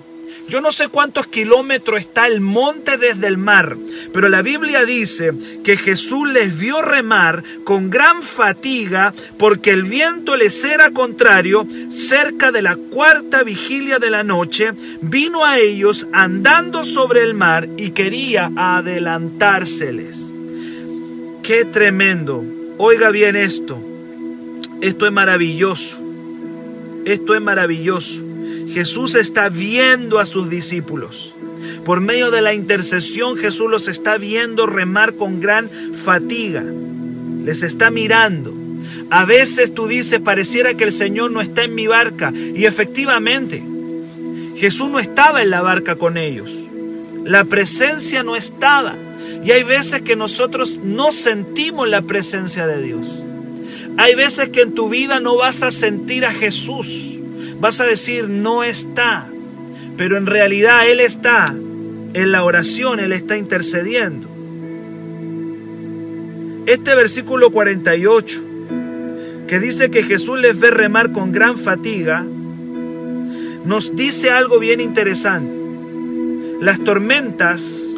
Yo 0.48 0.62
no 0.62 0.72
sé 0.72 0.88
cuántos 0.88 1.26
kilómetros 1.26 2.00
está 2.00 2.26
el 2.26 2.40
monte 2.40 2.96
desde 2.96 3.26
el 3.26 3.36
mar, 3.36 3.76
pero 4.14 4.30
la 4.30 4.40
Biblia 4.40 4.86
dice 4.86 5.34
que 5.62 5.76
Jesús 5.76 6.26
les 6.30 6.58
vio 6.58 6.80
remar 6.80 7.44
con 7.64 7.90
gran 7.90 8.22
fatiga 8.22 9.12
porque 9.38 9.72
el 9.72 9.82
viento 9.82 10.36
les 10.36 10.64
era 10.64 10.90
contrario. 10.90 11.66
Cerca 11.90 12.50
de 12.50 12.62
la 12.62 12.76
cuarta 12.76 13.42
vigilia 13.42 13.98
de 13.98 14.08
la 14.08 14.24
noche, 14.24 14.72
vino 15.02 15.44
a 15.44 15.58
ellos 15.58 16.08
andando 16.12 16.82
sobre 16.82 17.22
el 17.22 17.34
mar 17.34 17.68
y 17.76 17.90
quería 17.90 18.50
adelantárseles. 18.56 20.32
Qué 21.42 21.66
tremendo. 21.66 22.42
Oiga 22.78 23.10
bien 23.10 23.36
esto. 23.36 23.78
Esto 24.80 25.04
es 25.04 25.12
maravilloso. 25.12 25.98
Esto 27.04 27.34
es 27.34 27.40
maravilloso. 27.42 28.27
Jesús 28.72 29.14
está 29.14 29.48
viendo 29.48 30.18
a 30.18 30.26
sus 30.26 30.50
discípulos. 30.50 31.34
Por 31.84 32.00
medio 32.00 32.30
de 32.30 32.42
la 32.42 32.54
intercesión 32.54 33.36
Jesús 33.36 33.70
los 33.70 33.88
está 33.88 34.18
viendo 34.18 34.66
remar 34.66 35.14
con 35.14 35.40
gran 35.40 35.70
fatiga. 35.94 36.62
Les 37.44 37.62
está 37.62 37.90
mirando. 37.90 38.54
A 39.10 39.24
veces 39.24 39.74
tú 39.74 39.86
dices, 39.86 40.20
pareciera 40.20 40.74
que 40.74 40.84
el 40.84 40.92
Señor 40.92 41.30
no 41.30 41.40
está 41.40 41.64
en 41.64 41.74
mi 41.74 41.86
barca. 41.86 42.32
Y 42.32 42.66
efectivamente, 42.66 43.62
Jesús 44.56 44.90
no 44.90 44.98
estaba 44.98 45.42
en 45.42 45.50
la 45.50 45.62
barca 45.62 45.96
con 45.96 46.18
ellos. 46.18 46.52
La 47.24 47.44
presencia 47.44 48.22
no 48.22 48.36
estaba. 48.36 48.96
Y 49.44 49.52
hay 49.52 49.62
veces 49.62 50.02
que 50.02 50.16
nosotros 50.16 50.80
no 50.82 51.12
sentimos 51.12 51.88
la 51.88 52.02
presencia 52.02 52.66
de 52.66 52.82
Dios. 52.82 53.22
Hay 53.96 54.14
veces 54.14 54.50
que 54.50 54.62
en 54.62 54.74
tu 54.74 54.88
vida 54.88 55.20
no 55.20 55.36
vas 55.36 55.62
a 55.62 55.70
sentir 55.70 56.26
a 56.26 56.32
Jesús. 56.32 57.18
Vas 57.60 57.80
a 57.80 57.86
decir, 57.86 58.28
no 58.28 58.64
está. 58.64 59.26
Pero 59.96 60.16
en 60.16 60.26
realidad 60.26 60.88
Él 60.88 61.00
está. 61.00 61.54
En 62.14 62.32
la 62.32 62.44
oración 62.44 63.00
Él 63.00 63.12
está 63.12 63.36
intercediendo. 63.36 64.28
Este 66.66 66.94
versículo 66.94 67.50
48, 67.50 68.42
que 69.46 69.58
dice 69.58 69.90
que 69.90 70.02
Jesús 70.02 70.38
les 70.38 70.60
ve 70.60 70.70
remar 70.70 71.12
con 71.12 71.32
gran 71.32 71.56
fatiga, 71.56 72.26
nos 73.64 73.96
dice 73.96 74.30
algo 74.30 74.58
bien 74.58 74.80
interesante. 74.80 75.58
Las 76.60 76.78
tormentas 76.80 77.88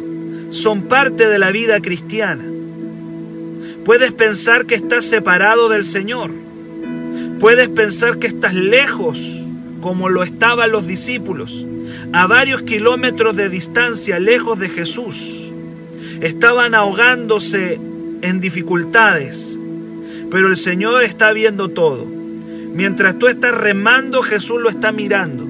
son 0.51 0.83
parte 0.83 1.27
de 1.27 1.39
la 1.39 1.51
vida 1.51 1.81
cristiana. 1.81 2.45
Puedes 3.83 4.11
pensar 4.11 4.65
que 4.65 4.75
estás 4.75 5.05
separado 5.05 5.67
del 5.67 5.83
Señor. 5.83 6.31
Puedes 7.39 7.69
pensar 7.69 8.19
que 8.19 8.27
estás 8.27 8.53
lejos, 8.53 9.45
como 9.81 10.09
lo 10.09 10.23
estaban 10.23 10.71
los 10.71 10.87
discípulos, 10.87 11.65
a 12.13 12.27
varios 12.27 12.61
kilómetros 12.61 13.35
de 13.35 13.49
distancia, 13.49 14.19
lejos 14.19 14.59
de 14.59 14.69
Jesús. 14.69 15.51
Estaban 16.21 16.75
ahogándose 16.75 17.79
en 18.21 18.39
dificultades, 18.39 19.59
pero 20.29 20.47
el 20.47 20.57
Señor 20.57 21.03
está 21.03 21.33
viendo 21.33 21.69
todo. 21.69 22.05
Mientras 22.05 23.19
tú 23.19 23.27
estás 23.27 23.53
remando, 23.53 24.21
Jesús 24.21 24.61
lo 24.61 24.69
está 24.69 24.91
mirando. 24.91 25.45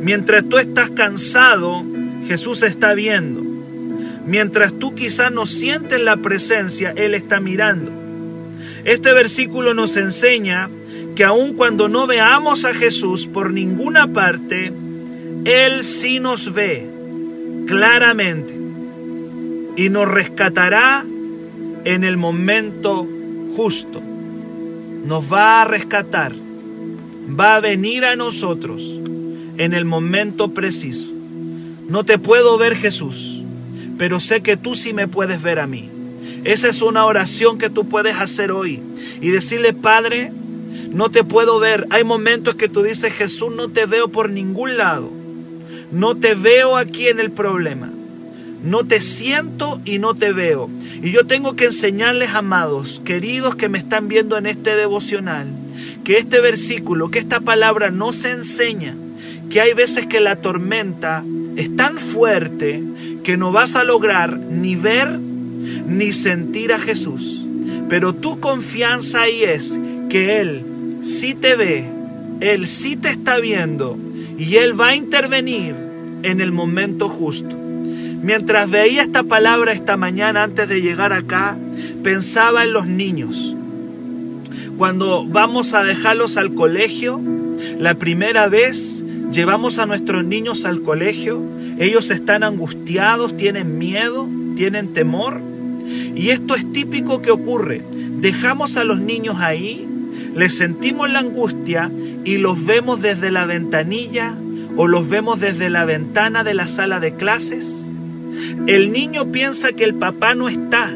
Mientras 0.00 0.48
tú 0.48 0.58
estás 0.58 0.90
cansado, 0.90 1.84
Jesús 2.26 2.62
está 2.62 2.94
viendo. 2.94 3.42
Mientras 4.26 4.72
tú 4.72 4.94
quizás 4.94 5.30
no 5.32 5.44
sientes 5.44 6.00
la 6.00 6.16
presencia, 6.16 6.92
Él 6.96 7.14
está 7.14 7.40
mirando. 7.40 7.90
Este 8.84 9.12
versículo 9.12 9.74
nos 9.74 9.96
enseña 9.96 10.70
que 11.14 11.24
aun 11.24 11.54
cuando 11.54 11.88
no 11.88 12.06
veamos 12.06 12.64
a 12.64 12.74
Jesús 12.74 13.26
por 13.26 13.52
ninguna 13.52 14.12
parte, 14.12 14.72
Él 15.44 15.84
sí 15.84 16.20
nos 16.20 16.52
ve 16.52 16.88
claramente 17.66 18.54
y 19.76 19.88
nos 19.88 20.08
rescatará 20.08 21.04
en 21.84 22.04
el 22.04 22.16
momento 22.16 23.06
justo. 23.56 24.02
Nos 25.04 25.32
va 25.32 25.62
a 25.62 25.64
rescatar, 25.66 26.32
va 27.38 27.56
a 27.56 27.60
venir 27.60 28.04
a 28.04 28.16
nosotros 28.16 28.82
en 29.58 29.74
el 29.74 29.84
momento 29.84 30.52
preciso. 30.52 31.10
No 31.88 32.04
te 32.04 32.18
puedo 32.18 32.56
ver 32.58 32.74
Jesús, 32.74 33.42
pero 33.98 34.18
sé 34.18 34.42
que 34.42 34.56
tú 34.56 34.74
sí 34.74 34.92
me 34.92 35.06
puedes 35.06 35.42
ver 35.42 35.60
a 35.60 35.66
mí. 35.66 35.90
Esa 36.44 36.68
es 36.68 36.82
una 36.82 37.04
oración 37.04 37.58
que 37.58 37.70
tú 37.70 37.88
puedes 37.88 38.16
hacer 38.16 38.50
hoy 38.50 38.80
y 39.20 39.28
decirle, 39.28 39.72
Padre, 39.72 40.32
no 40.94 41.10
te 41.10 41.24
puedo 41.24 41.58
ver. 41.58 41.86
Hay 41.90 42.04
momentos 42.04 42.54
que 42.54 42.68
tú 42.68 42.82
dices, 42.82 43.12
Jesús, 43.12 43.52
no 43.52 43.68
te 43.68 43.84
veo 43.84 44.08
por 44.08 44.30
ningún 44.30 44.76
lado. 44.76 45.10
No 45.90 46.16
te 46.16 46.34
veo 46.34 46.76
aquí 46.76 47.08
en 47.08 47.18
el 47.18 47.32
problema. 47.32 47.90
No 48.62 48.86
te 48.86 49.00
siento 49.00 49.80
y 49.84 49.98
no 49.98 50.14
te 50.14 50.32
veo. 50.32 50.70
Y 51.02 51.10
yo 51.10 51.26
tengo 51.26 51.56
que 51.56 51.66
enseñarles, 51.66 52.30
amados, 52.30 53.02
queridos 53.04 53.56
que 53.56 53.68
me 53.68 53.78
están 53.78 54.06
viendo 54.06 54.38
en 54.38 54.46
este 54.46 54.76
devocional, 54.76 55.48
que 56.04 56.16
este 56.16 56.40
versículo, 56.40 57.10
que 57.10 57.18
esta 57.18 57.40
palabra 57.40 57.90
no 57.90 58.12
se 58.12 58.30
enseña, 58.30 58.96
que 59.50 59.60
hay 59.60 59.74
veces 59.74 60.06
que 60.06 60.20
la 60.20 60.36
tormenta 60.36 61.24
es 61.56 61.74
tan 61.76 61.98
fuerte 61.98 62.82
que 63.24 63.36
no 63.36 63.50
vas 63.50 63.74
a 63.74 63.82
lograr 63.82 64.38
ni 64.38 64.76
ver 64.76 65.18
ni 65.18 66.12
sentir 66.12 66.72
a 66.72 66.78
Jesús. 66.78 67.44
Pero 67.88 68.14
tu 68.14 68.38
confianza 68.38 69.22
ahí 69.22 69.42
es 69.42 69.78
que 70.08 70.40
Él 70.40 70.64
sí 71.04 71.34
te 71.34 71.54
ve, 71.54 71.84
Él 72.40 72.66
sí 72.66 72.96
te 72.96 73.10
está 73.10 73.38
viendo 73.38 73.96
y 74.38 74.56
Él 74.56 74.78
va 74.78 74.88
a 74.88 74.96
intervenir 74.96 75.76
en 76.22 76.40
el 76.40 76.50
momento 76.50 77.08
justo. 77.08 77.56
Mientras 78.22 78.70
veía 78.70 79.02
esta 79.02 79.22
palabra 79.22 79.72
esta 79.72 79.96
mañana 79.98 80.42
antes 80.42 80.68
de 80.68 80.80
llegar 80.80 81.12
acá, 81.12 81.58
pensaba 82.02 82.64
en 82.64 82.72
los 82.72 82.86
niños. 82.86 83.54
Cuando 84.78 85.26
vamos 85.26 85.74
a 85.74 85.84
dejarlos 85.84 86.38
al 86.38 86.54
colegio, 86.54 87.20
la 87.78 87.94
primera 87.94 88.48
vez 88.48 89.04
llevamos 89.30 89.78
a 89.78 89.86
nuestros 89.86 90.24
niños 90.24 90.64
al 90.64 90.82
colegio, 90.82 91.42
ellos 91.78 92.10
están 92.10 92.42
angustiados, 92.42 93.36
tienen 93.36 93.78
miedo, 93.78 94.26
tienen 94.56 94.94
temor. 94.94 95.40
Y 96.16 96.30
esto 96.30 96.54
es 96.54 96.72
típico 96.72 97.20
que 97.20 97.30
ocurre. 97.30 97.84
Dejamos 98.20 98.76
a 98.78 98.84
los 98.84 99.00
niños 99.00 99.36
ahí, 99.38 99.86
les 100.34 100.56
sentimos 100.56 101.10
la 101.10 101.20
angustia 101.20 101.90
y 102.24 102.38
los 102.38 102.64
vemos 102.66 103.00
desde 103.00 103.30
la 103.30 103.46
ventanilla 103.46 104.34
o 104.76 104.88
los 104.88 105.08
vemos 105.08 105.40
desde 105.40 105.70
la 105.70 105.84
ventana 105.84 106.42
de 106.42 106.54
la 106.54 106.66
sala 106.66 107.00
de 107.00 107.14
clases. 107.14 107.84
El 108.66 108.92
niño 108.92 109.30
piensa 109.30 109.72
que 109.72 109.84
el 109.84 109.94
papá 109.94 110.34
no 110.34 110.48
está. 110.48 110.90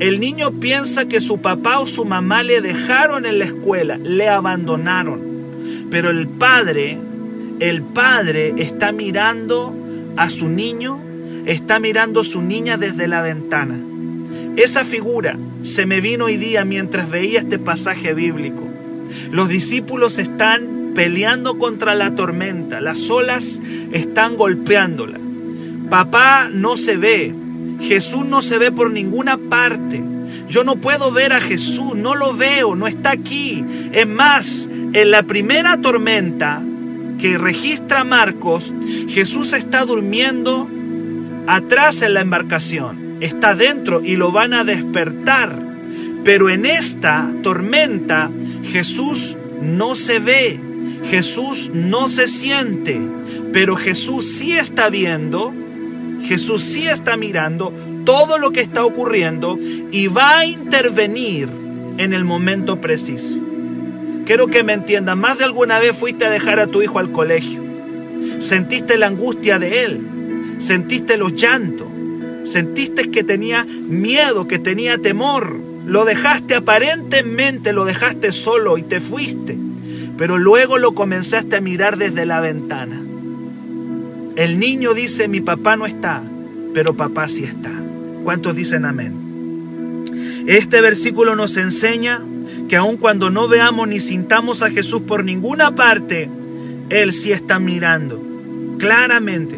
El 0.00 0.20
niño 0.20 0.52
piensa 0.52 1.06
que 1.06 1.20
su 1.20 1.38
papá 1.38 1.78
o 1.78 1.86
su 1.86 2.04
mamá 2.04 2.42
le 2.42 2.60
dejaron 2.60 3.24
en 3.24 3.38
la 3.38 3.44
escuela, 3.44 3.98
le 3.98 4.28
abandonaron. 4.28 5.20
Pero 5.90 6.10
el 6.10 6.26
padre, 6.26 6.98
el 7.60 7.82
padre 7.82 8.54
está 8.58 8.92
mirando 8.92 9.74
a 10.16 10.28
su 10.28 10.48
niño, 10.48 11.00
está 11.46 11.78
mirando 11.78 12.20
a 12.20 12.24
su 12.24 12.42
niña 12.42 12.76
desde 12.76 13.06
la 13.06 13.22
ventana. 13.22 13.76
Esa 14.56 14.84
figura 14.84 15.38
se 15.62 15.86
me 15.86 16.00
vino 16.00 16.26
hoy 16.26 16.36
día 16.36 16.64
mientras 16.64 17.10
veía 17.10 17.40
este 17.40 17.58
pasaje 17.58 18.14
bíblico. 18.14 18.66
Los 19.30 19.48
discípulos 19.48 20.18
están 20.18 20.92
peleando 20.94 21.58
contra 21.58 21.94
la 21.94 22.14
tormenta, 22.14 22.80
las 22.80 23.10
olas 23.10 23.60
están 23.92 24.36
golpeándola. 24.36 25.18
Papá 25.90 26.48
no 26.50 26.76
se 26.76 26.96
ve, 26.96 27.34
Jesús 27.80 28.24
no 28.24 28.40
se 28.40 28.58
ve 28.58 28.72
por 28.72 28.90
ninguna 28.90 29.36
parte. 29.36 30.02
Yo 30.48 30.64
no 30.64 30.76
puedo 30.76 31.12
ver 31.12 31.32
a 31.32 31.40
Jesús, 31.40 31.94
no 31.94 32.14
lo 32.14 32.34
veo, 32.34 32.76
no 32.76 32.86
está 32.86 33.10
aquí. 33.10 33.64
Es 33.92 34.06
más, 34.06 34.68
en 34.92 35.10
la 35.10 35.22
primera 35.22 35.80
tormenta 35.80 36.62
que 37.18 37.36
registra 37.36 38.04
Marcos, 38.04 38.72
Jesús 39.08 39.52
está 39.52 39.84
durmiendo 39.84 40.68
atrás 41.46 42.02
en 42.02 42.14
la 42.14 42.20
embarcación, 42.20 43.05
está 43.20 43.54
dentro 43.54 44.02
y 44.04 44.16
lo 44.16 44.32
van 44.32 44.54
a 44.54 44.64
despertar. 44.64 45.56
Pero 46.24 46.50
en 46.50 46.66
esta 46.66 47.30
tormenta 47.42 48.30
Jesús 48.70 49.36
no 49.62 49.94
se 49.94 50.18
ve, 50.18 50.58
Jesús 51.10 51.70
no 51.72 52.08
se 52.08 52.28
siente, 52.28 53.00
pero 53.52 53.76
Jesús 53.76 54.26
sí 54.26 54.52
está 54.52 54.90
viendo, 54.90 55.54
Jesús 56.24 56.62
sí 56.62 56.88
está 56.88 57.16
mirando 57.16 57.72
todo 58.04 58.38
lo 58.38 58.50
que 58.52 58.60
está 58.60 58.84
ocurriendo 58.84 59.58
y 59.90 60.08
va 60.08 60.38
a 60.38 60.46
intervenir 60.46 61.48
en 61.98 62.12
el 62.12 62.24
momento 62.24 62.80
preciso. 62.80 63.36
Quiero 64.24 64.48
que 64.48 64.64
me 64.64 64.72
entiendan, 64.72 65.20
más 65.20 65.38
de 65.38 65.44
alguna 65.44 65.78
vez 65.78 65.96
fuiste 65.96 66.24
a 66.24 66.30
dejar 66.30 66.58
a 66.58 66.66
tu 66.66 66.82
hijo 66.82 66.98
al 66.98 67.12
colegio, 67.12 67.62
sentiste 68.40 68.96
la 68.96 69.06
angustia 69.06 69.58
de 69.58 69.84
él, 69.84 70.00
sentiste 70.58 71.16
los 71.16 71.34
llantos, 71.34 71.86
sentiste 72.46 73.10
que 73.10 73.24
tenía 73.24 73.64
miedo, 73.64 74.46
que 74.46 74.58
tenía 74.58 74.98
temor, 74.98 75.58
lo 75.84 76.04
dejaste 76.04 76.54
aparentemente, 76.54 77.72
lo 77.72 77.84
dejaste 77.84 78.32
solo 78.32 78.78
y 78.78 78.82
te 78.82 79.00
fuiste, 79.00 79.56
pero 80.16 80.38
luego 80.38 80.78
lo 80.78 80.94
comenzaste 80.94 81.56
a 81.56 81.60
mirar 81.60 81.98
desde 81.98 82.24
la 82.24 82.40
ventana. 82.40 83.02
El 84.36 84.58
niño 84.58 84.94
dice, 84.94 85.28
mi 85.28 85.40
papá 85.40 85.76
no 85.76 85.86
está, 85.86 86.22
pero 86.72 86.94
papá 86.94 87.28
sí 87.28 87.44
está. 87.44 87.70
¿Cuántos 88.22 88.56
dicen 88.56 88.84
amén? 88.84 90.04
Este 90.46 90.80
versículo 90.80 91.36
nos 91.36 91.56
enseña 91.56 92.22
que 92.68 92.76
aun 92.76 92.96
cuando 92.96 93.30
no 93.30 93.48
veamos 93.48 93.88
ni 93.88 94.00
sintamos 94.00 94.62
a 94.62 94.70
Jesús 94.70 95.02
por 95.02 95.24
ninguna 95.24 95.74
parte, 95.74 96.28
Él 96.90 97.12
sí 97.12 97.32
está 97.32 97.58
mirando 97.58 98.22
claramente 98.78 99.56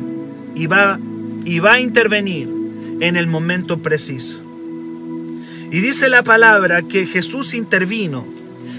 y 0.54 0.66
va, 0.66 0.98
y 1.44 1.58
va 1.58 1.74
a 1.74 1.80
intervenir 1.80 2.57
en 3.00 3.16
el 3.16 3.26
momento 3.26 3.78
preciso. 3.78 4.40
Y 5.70 5.80
dice 5.80 6.08
la 6.08 6.22
palabra 6.22 6.82
que 6.82 7.06
Jesús 7.06 7.54
intervino. 7.54 8.26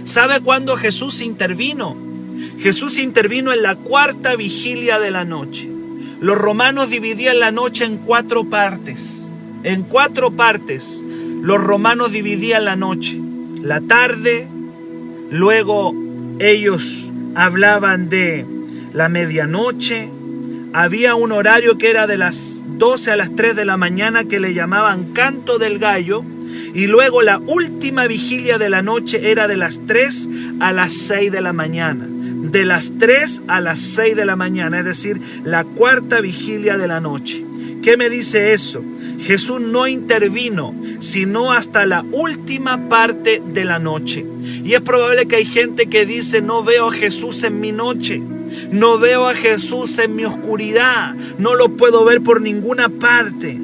¿Sabe 0.05 0.39
cuándo 0.41 0.75
Jesús 0.75 1.21
intervino? 1.21 1.95
Jesús 2.59 2.97
intervino 2.97 3.53
en 3.53 3.61
la 3.61 3.75
cuarta 3.75 4.35
vigilia 4.35 4.99
de 4.99 5.11
la 5.11 5.23
noche. 5.23 5.69
Los 6.19 6.37
romanos 6.37 6.89
dividían 6.89 7.39
la 7.39 7.51
noche 7.51 7.85
en 7.85 7.97
cuatro 7.97 8.43
partes. 8.45 9.27
En 9.63 9.83
cuatro 9.83 10.31
partes 10.31 11.03
los 11.41 11.63
romanos 11.63 12.11
dividían 12.11 12.65
la 12.65 12.75
noche. 12.75 13.17
La 13.61 13.79
tarde, 13.79 14.47
luego 15.31 15.93
ellos 16.39 17.09
hablaban 17.35 18.09
de 18.09 18.45
la 18.93 19.07
medianoche. 19.07 20.09
Había 20.73 21.15
un 21.15 21.31
horario 21.31 21.77
que 21.77 21.89
era 21.89 22.05
de 22.05 22.17
las 22.17 22.63
12 22.77 23.11
a 23.11 23.15
las 23.15 23.35
3 23.35 23.55
de 23.55 23.65
la 23.65 23.77
mañana 23.77 24.25
que 24.25 24.39
le 24.39 24.53
llamaban 24.53 25.13
canto 25.13 25.57
del 25.57 25.79
gallo 25.79 26.23
y 26.73 26.87
luego 26.87 27.21
la 27.21 27.39
última 27.39 28.07
vigilia 28.07 28.57
de 28.57 28.69
la 28.69 28.81
noche 28.81 29.31
era 29.31 29.47
de 29.47 29.57
las 29.57 29.81
3 29.87 30.29
a 30.59 30.71
las 30.71 30.93
6 30.93 31.31
de 31.31 31.41
la 31.41 31.53
mañana. 31.53 32.07
De 32.07 32.65
las 32.65 32.93
3 32.99 33.43
a 33.47 33.61
las 33.61 33.79
6 33.79 34.15
de 34.15 34.25
la 34.25 34.35
mañana, 34.35 34.79
es 34.79 34.85
decir, 34.85 35.19
la 35.43 35.63
cuarta 35.63 36.21
vigilia 36.21 36.77
de 36.77 36.87
la 36.87 36.99
noche. 36.99 37.43
¿Qué 37.81 37.97
me 37.97 38.09
dice 38.09 38.53
eso? 38.53 38.83
Jesús 39.19 39.59
no 39.61 39.87
intervino, 39.87 40.73
sino 40.99 41.51
hasta 41.51 41.85
la 41.85 42.05
última 42.11 42.89
parte 42.89 43.41
de 43.45 43.65
la 43.65 43.79
noche. 43.79 44.25
Y 44.63 44.73
es 44.73 44.81
probable 44.81 45.27
que 45.27 45.37
hay 45.37 45.45
gente 45.45 45.87
que 45.87 46.05
dice, 46.05 46.41
no 46.41 46.63
veo 46.63 46.89
a 46.89 46.93
Jesús 46.93 47.43
en 47.43 47.59
mi 47.59 47.71
noche, 47.71 48.21
no 48.71 48.99
veo 48.99 49.27
a 49.27 49.33
Jesús 49.33 49.97
en 49.99 50.15
mi 50.15 50.25
oscuridad, 50.25 51.15
no 51.37 51.55
lo 51.55 51.75
puedo 51.75 52.05
ver 52.05 52.21
por 52.21 52.41
ninguna 52.41 52.89
parte. 52.89 53.57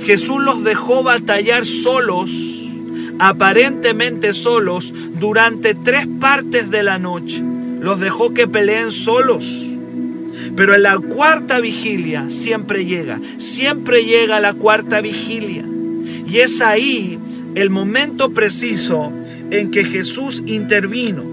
Jesús 0.00 0.42
los 0.42 0.64
dejó 0.64 1.02
batallar 1.02 1.66
solos, 1.66 2.30
aparentemente 3.18 4.32
solos, 4.32 4.92
durante 5.18 5.74
tres 5.74 6.06
partes 6.20 6.70
de 6.70 6.82
la 6.82 6.98
noche. 6.98 7.42
Los 7.80 8.00
dejó 8.00 8.34
que 8.34 8.48
peleen 8.48 8.90
solos. 8.90 9.64
Pero 10.56 10.74
en 10.74 10.82
la 10.82 10.98
cuarta 10.98 11.60
vigilia 11.60 12.30
siempre 12.30 12.84
llega, 12.84 13.20
siempre 13.38 14.04
llega 14.04 14.40
la 14.40 14.54
cuarta 14.54 15.00
vigilia. 15.00 15.64
Y 16.26 16.38
es 16.38 16.60
ahí 16.60 17.18
el 17.54 17.70
momento 17.70 18.30
preciso 18.30 19.12
en 19.50 19.70
que 19.70 19.84
Jesús 19.84 20.42
intervino. 20.46 21.24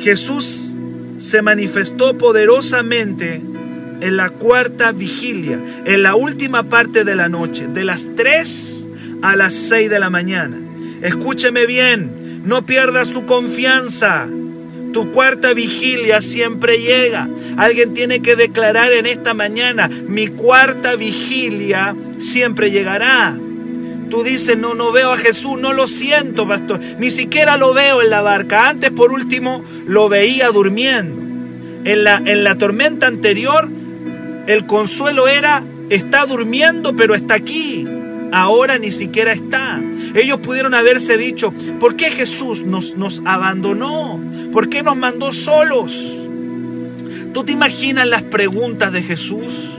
Jesús 0.00 0.69
se 1.20 1.42
manifestó 1.42 2.16
poderosamente 2.16 3.42
en 4.00 4.16
la 4.16 4.30
cuarta 4.30 4.90
vigilia, 4.90 5.60
en 5.84 6.02
la 6.02 6.14
última 6.14 6.64
parte 6.64 7.04
de 7.04 7.14
la 7.14 7.28
noche, 7.28 7.68
de 7.68 7.84
las 7.84 8.08
3 8.16 8.88
a 9.20 9.36
las 9.36 9.52
6 9.52 9.90
de 9.90 10.00
la 10.00 10.08
mañana. 10.08 10.56
Escúcheme 11.02 11.66
bien, 11.66 12.42
no 12.44 12.64
pierdas 12.64 13.08
su 13.08 13.26
confianza. 13.26 14.26
Tu 14.94 15.12
cuarta 15.12 15.52
vigilia 15.52 16.22
siempre 16.22 16.80
llega. 16.80 17.28
Alguien 17.58 17.92
tiene 17.92 18.22
que 18.22 18.34
declarar 18.34 18.92
en 18.92 19.04
esta 19.04 19.34
mañana, 19.34 19.88
mi 19.88 20.28
cuarta 20.28 20.96
vigilia 20.96 21.94
siempre 22.18 22.70
llegará. 22.70 23.36
Tú 24.10 24.24
dices, 24.24 24.58
no, 24.58 24.74
no 24.74 24.90
veo 24.90 25.12
a 25.12 25.16
Jesús, 25.16 25.58
no 25.58 25.72
lo 25.72 25.86
siento, 25.86 26.46
pastor. 26.46 26.80
Ni 26.98 27.12
siquiera 27.12 27.56
lo 27.56 27.72
veo 27.72 28.02
en 28.02 28.10
la 28.10 28.20
barca. 28.20 28.68
Antes, 28.68 28.90
por 28.90 29.12
último, 29.12 29.64
lo 29.86 30.08
veía 30.08 30.48
durmiendo. 30.48 31.14
En 31.84 32.04
la, 32.04 32.16
en 32.18 32.44
la 32.44 32.58
tormenta 32.58 33.06
anterior, 33.06 33.68
el 34.46 34.66
consuelo 34.66 35.28
era, 35.28 35.62
está 35.88 36.26
durmiendo, 36.26 36.94
pero 36.96 37.14
está 37.14 37.34
aquí. 37.34 37.86
Ahora 38.32 38.78
ni 38.78 38.90
siquiera 38.90 39.32
está. 39.32 39.80
Ellos 40.14 40.40
pudieron 40.40 40.74
haberse 40.74 41.16
dicho, 41.16 41.54
¿por 41.78 41.94
qué 41.94 42.10
Jesús 42.10 42.64
nos, 42.64 42.96
nos 42.96 43.22
abandonó? 43.24 44.20
¿Por 44.52 44.68
qué 44.68 44.82
nos 44.82 44.96
mandó 44.96 45.32
solos? 45.32 46.16
¿Tú 47.32 47.44
te 47.44 47.52
imaginas 47.52 48.08
las 48.08 48.22
preguntas 48.22 48.92
de 48.92 49.02
Jesús? 49.02 49.78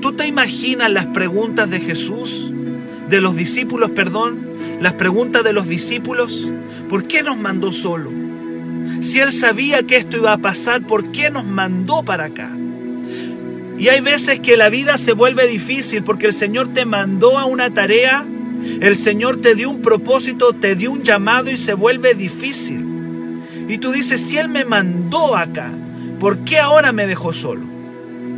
¿Tú 0.00 0.12
te 0.12 0.26
imaginas 0.26 0.90
las 0.90 1.06
preguntas 1.06 1.68
de 1.68 1.80
Jesús? 1.80 2.50
De 3.10 3.20
los 3.20 3.34
discípulos, 3.34 3.90
perdón. 3.90 4.38
Las 4.80 4.92
preguntas 4.92 5.42
de 5.42 5.52
los 5.52 5.66
discípulos. 5.66 6.48
¿Por 6.88 7.08
qué 7.08 7.24
nos 7.24 7.36
mandó 7.36 7.72
solo? 7.72 8.08
Si 9.00 9.18
Él 9.18 9.32
sabía 9.32 9.82
que 9.82 9.96
esto 9.96 10.18
iba 10.18 10.32
a 10.32 10.38
pasar, 10.38 10.82
¿por 10.82 11.10
qué 11.10 11.28
nos 11.28 11.44
mandó 11.44 12.04
para 12.04 12.26
acá? 12.26 12.48
Y 13.78 13.88
hay 13.88 14.00
veces 14.00 14.38
que 14.38 14.56
la 14.56 14.68
vida 14.68 14.96
se 14.96 15.12
vuelve 15.12 15.48
difícil 15.48 16.04
porque 16.04 16.26
el 16.26 16.32
Señor 16.32 16.68
te 16.72 16.84
mandó 16.84 17.36
a 17.36 17.46
una 17.46 17.70
tarea, 17.70 18.24
el 18.80 18.94
Señor 18.94 19.40
te 19.40 19.56
dio 19.56 19.70
un 19.70 19.82
propósito, 19.82 20.52
te 20.52 20.76
dio 20.76 20.92
un 20.92 21.02
llamado 21.02 21.50
y 21.50 21.56
se 21.56 21.74
vuelve 21.74 22.14
difícil. 22.14 22.86
Y 23.68 23.78
tú 23.78 23.90
dices, 23.90 24.20
si 24.20 24.38
Él 24.38 24.48
me 24.48 24.64
mandó 24.64 25.34
acá, 25.34 25.72
¿por 26.20 26.38
qué 26.44 26.60
ahora 26.60 26.92
me 26.92 27.08
dejó 27.08 27.32
solo? 27.32 27.62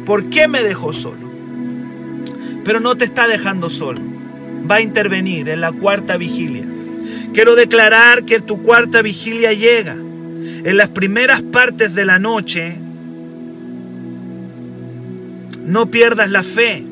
¿Por 0.06 0.30
qué 0.30 0.48
me 0.48 0.62
dejó 0.62 0.94
solo? 0.94 1.30
Pero 2.64 2.80
no 2.80 2.96
te 2.96 3.04
está 3.04 3.26
dejando 3.26 3.68
solo. 3.68 4.12
Va 4.70 4.77
a 4.77 4.81
intervenir 4.81 5.48
en 5.48 5.61
la 5.61 5.72
cuarta 5.72 6.16
vigilia. 6.16 6.64
Quiero 7.33 7.55
declarar 7.55 8.25
que 8.25 8.40
tu 8.40 8.62
cuarta 8.62 9.03
vigilia 9.03 9.53
llega. 9.53 9.94
En 9.94 10.77
las 10.77 10.90
primeras 10.90 11.42
partes 11.42 11.94
de 11.94 12.05
la 12.05 12.18
noche, 12.18 12.77
no 15.64 15.90
pierdas 15.90 16.31
la 16.31 16.42
fe. 16.42 16.85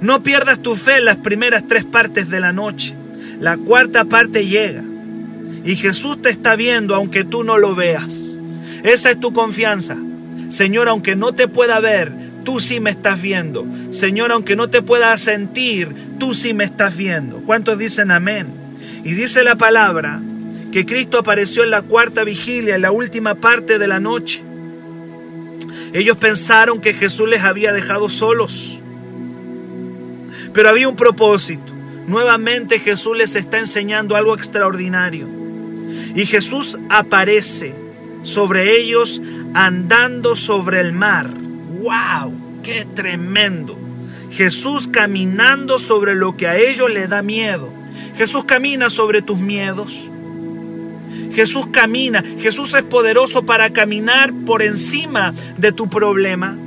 No 0.00 0.22
pierdas 0.22 0.60
tu 0.60 0.74
fe 0.74 0.98
en 0.98 1.04
las 1.04 1.18
primeras 1.18 1.66
tres 1.66 1.84
partes 1.84 2.28
de 2.28 2.40
la 2.40 2.52
noche. 2.52 2.94
La 3.40 3.56
cuarta 3.56 4.04
parte 4.04 4.46
llega. 4.46 4.82
Y 5.64 5.76
Jesús 5.76 6.20
te 6.20 6.28
está 6.28 6.56
viendo 6.56 6.94
aunque 6.94 7.24
tú 7.24 7.44
no 7.44 7.58
lo 7.58 7.74
veas. 7.74 8.36
Esa 8.82 9.10
es 9.10 9.20
tu 9.20 9.32
confianza. 9.32 9.96
Señor, 10.48 10.88
aunque 10.88 11.16
no 11.16 11.34
te 11.34 11.48
pueda 11.48 11.80
ver, 11.80 12.12
tú 12.46 12.60
sí 12.60 12.80
me 12.80 12.90
estás 12.90 13.20
viendo. 13.20 13.66
Señor, 13.90 14.30
aunque 14.30 14.56
no 14.56 14.70
te 14.70 14.80
pueda 14.80 15.18
sentir, 15.18 15.94
tú 16.18 16.32
sí 16.32 16.54
me 16.54 16.64
estás 16.64 16.96
viendo. 16.96 17.42
¿Cuántos 17.44 17.76
dicen 17.76 18.12
amén? 18.12 18.46
Y 19.04 19.12
dice 19.12 19.42
la 19.42 19.56
palabra 19.56 20.22
que 20.72 20.86
Cristo 20.86 21.18
apareció 21.18 21.64
en 21.64 21.70
la 21.70 21.82
cuarta 21.82 22.22
vigilia, 22.22 22.76
en 22.76 22.82
la 22.82 22.92
última 22.92 23.34
parte 23.34 23.78
de 23.78 23.88
la 23.88 23.98
noche. 23.98 24.42
Ellos 25.92 26.16
pensaron 26.18 26.80
que 26.80 26.94
Jesús 26.94 27.28
les 27.28 27.42
había 27.42 27.72
dejado 27.72 28.08
solos. 28.08 28.78
Pero 30.52 30.68
había 30.68 30.88
un 30.88 30.96
propósito. 30.96 31.72
Nuevamente 32.06 32.78
Jesús 32.78 33.16
les 33.16 33.34
está 33.34 33.58
enseñando 33.58 34.14
algo 34.14 34.34
extraordinario. 34.34 35.26
Y 36.14 36.26
Jesús 36.26 36.78
aparece 36.90 37.74
sobre 38.22 38.78
ellos 38.78 39.20
andando 39.52 40.36
sobre 40.36 40.80
el 40.80 40.92
mar. 40.92 41.45
¡Wow! 41.86 42.32
¡Qué 42.64 42.84
tremendo! 42.84 43.78
Jesús 44.32 44.88
caminando 44.88 45.78
sobre 45.78 46.16
lo 46.16 46.36
que 46.36 46.48
a 46.48 46.56
ellos 46.56 46.92
les 46.92 47.08
da 47.08 47.22
miedo. 47.22 47.70
Jesús 48.18 48.44
camina 48.44 48.90
sobre 48.90 49.22
tus 49.22 49.38
miedos. 49.38 50.10
Jesús 51.32 51.68
camina. 51.68 52.24
Jesús 52.40 52.74
es 52.74 52.82
poderoso 52.82 53.46
para 53.46 53.72
caminar 53.72 54.32
por 54.44 54.62
encima 54.62 55.32
de 55.58 55.70
tu 55.70 55.88
problema. 55.88 56.58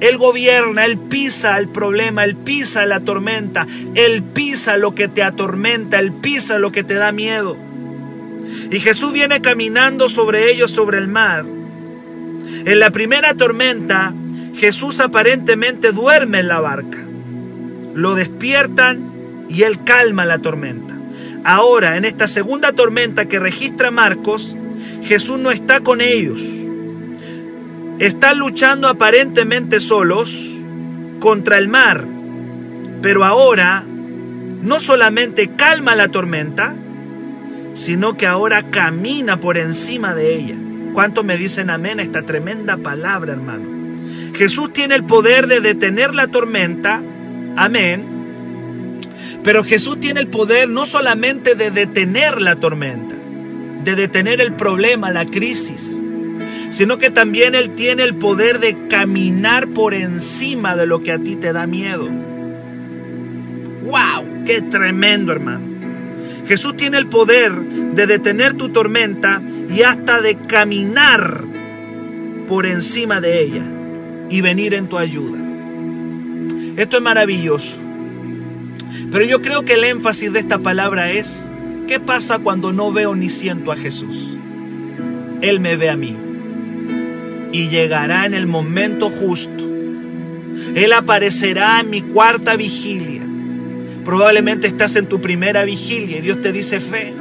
Él 0.00 0.18
gobierna, 0.18 0.84
Él 0.84 0.98
pisa 0.98 1.58
el 1.58 1.68
problema, 1.68 2.24
Él 2.24 2.36
pisa 2.36 2.84
la 2.84 3.00
tormenta, 3.00 3.66
Él 3.94 4.22
pisa 4.22 4.76
lo 4.76 4.94
que 4.94 5.08
te 5.08 5.22
atormenta, 5.22 5.98
Él 5.98 6.12
pisa 6.12 6.58
lo 6.58 6.70
que 6.70 6.84
te 6.84 6.94
da 6.94 7.12
miedo. 7.12 7.56
Y 8.70 8.78
Jesús 8.80 9.14
viene 9.14 9.40
caminando 9.40 10.10
sobre 10.10 10.52
ellos 10.52 10.70
sobre 10.70 10.98
el 10.98 11.08
mar. 11.08 11.46
En 11.46 12.78
la 12.78 12.90
primera 12.90 13.34
tormenta, 13.34 14.12
Jesús 14.56 15.00
aparentemente 15.00 15.92
duerme 15.92 16.38
en 16.38 16.48
la 16.48 16.60
barca. 16.60 16.98
Lo 17.94 18.14
despiertan 18.14 19.10
y 19.48 19.62
él 19.62 19.84
calma 19.84 20.24
la 20.24 20.38
tormenta. 20.38 20.94
Ahora, 21.44 21.96
en 21.96 22.04
esta 22.04 22.26
segunda 22.26 22.72
tormenta 22.72 23.26
que 23.26 23.38
registra 23.38 23.90
Marcos, 23.90 24.56
Jesús 25.04 25.38
no 25.38 25.50
está 25.50 25.80
con 25.80 26.00
ellos. 26.00 26.42
Están 27.98 28.38
luchando 28.38 28.88
aparentemente 28.88 29.78
solos 29.78 30.56
contra 31.20 31.58
el 31.58 31.68
mar. 31.68 32.04
Pero 33.02 33.24
ahora 33.24 33.84
no 34.62 34.80
solamente 34.80 35.50
calma 35.54 35.94
la 35.94 36.08
tormenta, 36.08 36.74
sino 37.74 38.16
que 38.16 38.26
ahora 38.26 38.70
camina 38.70 39.38
por 39.38 39.58
encima 39.58 40.14
de 40.14 40.34
ella. 40.34 40.54
¿Cuántos 40.94 41.24
me 41.24 41.36
dicen 41.36 41.68
amén 41.68 42.00
a 42.00 42.02
esta 42.02 42.22
tremenda 42.22 42.78
palabra, 42.78 43.34
hermano? 43.34 43.75
Jesús 44.36 44.70
tiene 44.70 44.94
el 44.94 45.04
poder 45.04 45.46
de 45.46 45.60
detener 45.60 46.14
la 46.14 46.26
tormenta, 46.26 47.00
amén. 47.56 48.04
Pero 49.42 49.64
Jesús 49.64 49.98
tiene 49.98 50.20
el 50.20 50.26
poder 50.28 50.68
no 50.68 50.84
solamente 50.84 51.54
de 51.54 51.70
detener 51.70 52.42
la 52.42 52.56
tormenta, 52.56 53.14
de 53.82 53.94
detener 53.94 54.42
el 54.42 54.52
problema, 54.52 55.10
la 55.10 55.24
crisis, 55.24 56.02
sino 56.70 56.98
que 56.98 57.10
también 57.10 57.54
Él 57.54 57.70
tiene 57.70 58.02
el 58.02 58.14
poder 58.14 58.60
de 58.60 58.76
caminar 58.88 59.68
por 59.68 59.94
encima 59.94 60.76
de 60.76 60.86
lo 60.86 61.00
que 61.00 61.12
a 61.12 61.18
ti 61.18 61.36
te 61.36 61.54
da 61.54 61.66
miedo. 61.66 62.06
¡Wow! 63.84 64.44
¡Qué 64.44 64.60
tremendo, 64.60 65.32
hermano! 65.32 65.64
Jesús 66.46 66.76
tiene 66.76 66.98
el 66.98 67.06
poder 67.06 67.52
de 67.54 68.06
detener 68.06 68.52
tu 68.52 68.68
tormenta 68.68 69.40
y 69.74 69.80
hasta 69.82 70.20
de 70.20 70.36
caminar 70.36 71.40
por 72.46 72.66
encima 72.66 73.22
de 73.22 73.40
ella 73.40 73.64
y 74.30 74.40
venir 74.40 74.74
en 74.74 74.88
tu 74.88 74.98
ayuda. 74.98 75.38
Esto 76.76 76.96
es 76.96 77.02
maravilloso. 77.02 77.78
Pero 79.10 79.24
yo 79.24 79.40
creo 79.40 79.64
que 79.64 79.74
el 79.74 79.84
énfasis 79.84 80.32
de 80.32 80.40
esta 80.40 80.58
palabra 80.58 81.12
es, 81.12 81.46
¿qué 81.86 82.00
pasa 82.00 82.38
cuando 82.38 82.72
no 82.72 82.92
veo 82.92 83.14
ni 83.14 83.30
siento 83.30 83.72
a 83.72 83.76
Jesús? 83.76 84.28
Él 85.42 85.60
me 85.60 85.76
ve 85.76 85.90
a 85.90 85.96
mí 85.96 86.16
y 87.52 87.68
llegará 87.68 88.26
en 88.26 88.34
el 88.34 88.46
momento 88.46 89.08
justo. 89.08 89.64
Él 90.74 90.92
aparecerá 90.92 91.80
en 91.80 91.90
mi 91.90 92.02
cuarta 92.02 92.56
vigilia 92.56 93.16
Probablemente 94.06 94.68
estás 94.68 94.94
en 94.94 95.06
tu 95.06 95.20
primera 95.20 95.64
vigilia 95.64 96.18
y 96.18 96.20
Dios 96.20 96.40
te 96.40 96.52
dice 96.52 96.78
fe. 96.78 97.12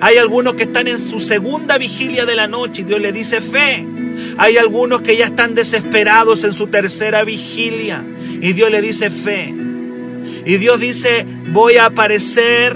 Hay 0.00 0.16
algunos 0.16 0.54
que 0.54 0.62
están 0.62 0.88
en 0.88 0.98
su 0.98 1.20
segunda 1.20 1.76
vigilia 1.76 2.24
de 2.24 2.34
la 2.34 2.48
noche 2.48 2.80
y 2.80 2.84
Dios 2.86 2.98
le 2.98 3.12
dice 3.12 3.42
fe. 3.42 3.86
Hay 4.38 4.56
algunos 4.56 5.02
que 5.02 5.16
ya 5.16 5.26
están 5.26 5.54
desesperados 5.54 6.44
en 6.44 6.52
su 6.52 6.66
tercera 6.66 7.24
vigilia 7.24 8.02
y 8.40 8.52
Dios 8.52 8.70
le 8.70 8.82
dice 8.82 9.10
fe. 9.10 9.54
Y 10.46 10.56
Dios 10.58 10.80
dice, 10.80 11.24
voy 11.52 11.76
a 11.76 11.86
aparecer 11.86 12.74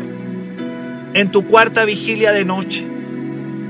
en 1.15 1.31
tu 1.31 1.47
cuarta 1.47 1.85
vigilia 1.85 2.33
de 2.33 2.45
noche 2.45 2.85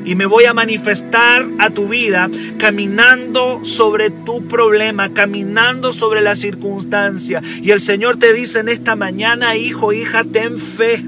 y 0.09 0.15
me 0.15 0.25
voy 0.25 0.47
a 0.47 0.55
manifestar 0.55 1.47
a 1.59 1.69
tu 1.69 1.87
vida 1.87 2.31
caminando 2.57 3.63
sobre 3.63 4.09
tu 4.09 4.49
problema, 4.49 5.11
caminando 5.11 5.93
sobre 5.93 6.23
la 6.23 6.35
circunstancia. 6.35 7.43
Y 7.63 7.73
el 7.73 7.81
Señor 7.81 8.17
te 8.17 8.33
dice 8.33 8.61
en 8.61 8.71
esta 8.71 8.97
mañana, 8.97 9.57
hijo, 9.57 9.93
hija, 9.93 10.25
ten 10.25 10.57
fe, 10.57 11.05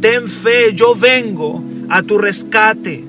ten 0.00 0.26
fe, 0.28 0.72
yo 0.74 0.94
vengo 0.94 1.62
a 1.90 2.02
tu 2.02 2.16
rescate. 2.16 3.04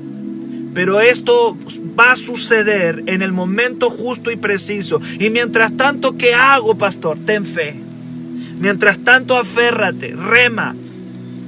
Pero 0.75 1.01
esto 1.01 1.57
va 1.99 2.11
a 2.11 2.15
suceder 2.15 3.01
en 3.07 3.23
el 3.23 3.31
momento 3.31 3.89
justo 3.89 4.29
y 4.29 4.35
preciso. 4.35 5.01
Y 5.19 5.31
mientras 5.31 5.75
tanto, 5.75 6.17
¿qué 6.17 6.35
hago, 6.35 6.75
pastor? 6.75 7.17
Ten 7.25 7.47
fe. 7.47 7.73
Mientras 8.59 8.99
tanto, 8.99 9.35
aférrate, 9.35 10.15
rema 10.15 10.75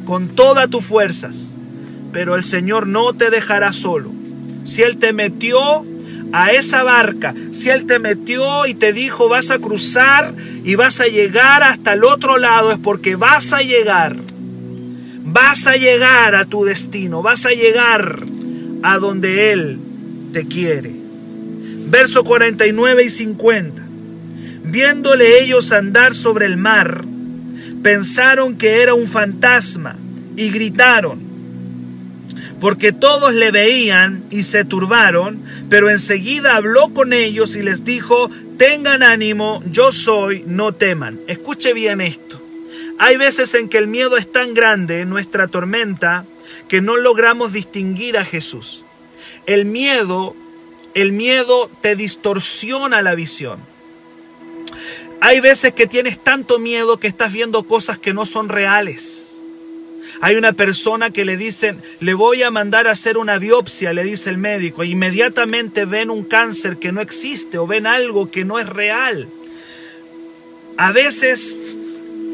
con 0.06 0.30
todas 0.30 0.68
tus 0.70 0.84
fuerzas 0.84 1.58
pero 2.12 2.36
el 2.36 2.44
Señor 2.44 2.88
no 2.88 3.14
te 3.14 3.30
dejará 3.30 3.72
solo. 3.74 4.12
Si 4.64 4.82
Él 4.82 4.98
te 4.98 5.14
metió 5.14 5.86
a 6.34 6.52
esa 6.52 6.82
barca, 6.82 7.36
si 7.52 7.70
Él 7.70 7.86
te 7.86 8.00
metió 8.00 8.66
y 8.66 8.74
te 8.74 8.92
dijo 8.92 9.30
vas 9.30 9.52
a 9.52 9.60
cruzar 9.60 10.34
y 10.64 10.74
vas 10.74 11.00
a 11.00 11.06
llegar 11.06 11.62
hasta 11.62 11.94
el 11.94 12.04
otro 12.04 12.38
lado, 12.40 12.72
es 12.72 12.80
porque 12.80 13.16
vas 13.16 13.54
a 13.54 13.62
llegar. 13.62 14.16
Vas 15.30 15.68
a 15.68 15.76
llegar 15.76 16.34
a 16.34 16.46
tu 16.46 16.64
destino, 16.64 17.22
vas 17.22 17.46
a 17.46 17.52
llegar 17.52 18.18
a 18.84 18.98
donde 18.98 19.52
Él 19.52 19.80
te 20.34 20.46
quiere. 20.46 20.92
Verso 21.90 22.24
49 22.24 23.04
y 23.04 23.10
50. 23.10 23.84
Viéndole 24.64 25.42
ellos 25.42 25.72
andar 25.72 26.14
sobre 26.14 26.46
el 26.46 26.58
mar, 26.58 27.06
pensaron 27.82 28.58
que 28.58 28.82
era 28.82 28.94
un 28.94 29.08
fantasma 29.08 29.98
y 30.36 30.50
gritaron, 30.50 31.20
porque 32.60 32.92
todos 32.92 33.34
le 33.34 33.52
veían 33.52 34.24
y 34.30 34.44
se 34.44 34.66
turbaron, 34.66 35.42
pero 35.70 35.90
enseguida 35.90 36.56
habló 36.56 36.94
con 36.94 37.14
ellos 37.14 37.56
y 37.56 37.62
les 37.62 37.86
dijo, 37.86 38.30
tengan 38.58 39.04
ánimo, 39.04 39.64
yo 39.72 39.92
soy, 39.92 40.44
no 40.46 40.74
teman. 40.74 41.20
Escuche 41.28 41.74
bien 41.74 42.02
esto. 42.02 42.42
Hay 43.00 43.16
veces 43.16 43.54
en 43.54 43.70
que 43.70 43.78
el 43.78 43.88
miedo 43.88 44.18
es 44.18 44.32
tan 44.32 44.54
grande, 44.54 45.06
nuestra 45.06 45.48
tormenta, 45.48 46.26
que 46.68 46.82
no 46.82 46.98
logramos 46.98 47.54
distinguir 47.54 48.18
a 48.18 48.26
Jesús. 48.26 48.84
El 49.46 49.66
miedo, 49.66 50.36
el 50.94 51.12
miedo 51.12 51.70
te 51.82 51.96
distorsiona 51.96 53.02
la 53.02 53.16
visión. 53.16 53.60
Hay 55.22 55.40
veces 55.40 55.74
que 55.74 55.88
tienes 55.88 56.24
tanto 56.24 56.60
miedo 56.60 57.00
que 57.00 57.08
estás 57.08 57.34
viendo 57.34 57.64
cosas 57.64 57.98
que 57.98 58.14
no 58.14 58.26
son 58.26 58.50
reales. 58.50 59.42
Hay 60.20 60.36
una 60.36 60.54
persona 60.54 61.12
que 61.12 61.26
le 61.26 61.38
dicen, 61.38 61.82
le 62.00 62.14
voy 62.14 62.42
a 62.42 62.52
mandar 62.52 62.88
a 62.88 62.92
hacer 62.92 63.18
una 63.18 63.38
biopsia, 63.38 63.94
le 63.94 64.04
dice 64.04 64.30
el 64.30 64.38
médico, 64.38 64.84
e 64.84 64.88
inmediatamente 64.88 65.86
ven 65.86 66.10
un 66.10 66.24
cáncer 66.24 66.78
que 66.78 66.92
no 66.92 67.02
existe 67.02 67.58
o 67.58 67.68
ven 67.68 67.86
algo 67.86 68.32
que 68.32 68.44
no 68.44 68.58
es 68.58 68.68
real. 68.68 69.28
A 70.78 70.92
veces, 70.92 71.62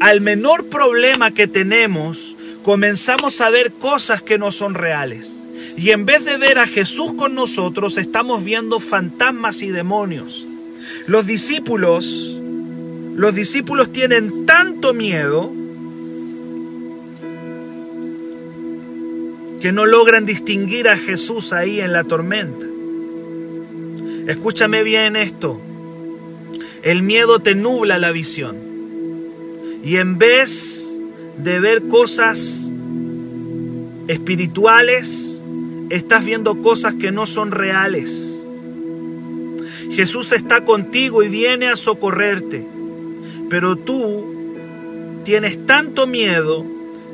al 0.00 0.20
menor 0.20 0.66
problema 0.66 1.30
que 1.30 1.46
tenemos, 1.46 2.33
comenzamos 2.64 3.40
a 3.40 3.50
ver 3.50 3.72
cosas 3.72 4.22
que 4.22 4.38
no 4.38 4.50
son 4.50 4.74
reales. 4.74 5.44
Y 5.76 5.90
en 5.90 6.06
vez 6.06 6.24
de 6.24 6.38
ver 6.38 6.58
a 6.58 6.66
Jesús 6.66 7.12
con 7.12 7.34
nosotros, 7.34 7.98
estamos 7.98 8.42
viendo 8.42 8.80
fantasmas 8.80 9.62
y 9.62 9.68
demonios. 9.68 10.46
Los 11.06 11.26
discípulos, 11.26 12.40
los 13.14 13.34
discípulos 13.34 13.92
tienen 13.92 14.46
tanto 14.46 14.94
miedo 14.94 15.52
que 19.60 19.72
no 19.72 19.86
logran 19.86 20.26
distinguir 20.26 20.88
a 20.88 20.96
Jesús 20.96 21.52
ahí 21.52 21.80
en 21.80 21.92
la 21.92 22.04
tormenta. 22.04 22.66
Escúchame 24.26 24.82
bien 24.82 25.16
esto. 25.16 25.60
El 26.82 27.02
miedo 27.02 27.40
te 27.40 27.54
nubla 27.54 27.98
la 27.98 28.10
visión. 28.10 28.56
Y 29.84 29.96
en 29.96 30.18
vez 30.18 30.83
de 31.38 31.60
ver 31.60 31.88
cosas 31.88 32.70
espirituales, 34.08 35.42
estás 35.90 36.24
viendo 36.24 36.60
cosas 36.62 36.94
que 36.94 37.12
no 37.12 37.26
son 37.26 37.50
reales. 37.50 38.48
Jesús 39.90 40.32
está 40.32 40.64
contigo 40.64 41.22
y 41.22 41.28
viene 41.28 41.68
a 41.68 41.76
socorrerte. 41.76 42.66
Pero 43.48 43.76
tú 43.76 44.24
tienes 45.24 45.64
tanto 45.66 46.06
miedo 46.06 46.64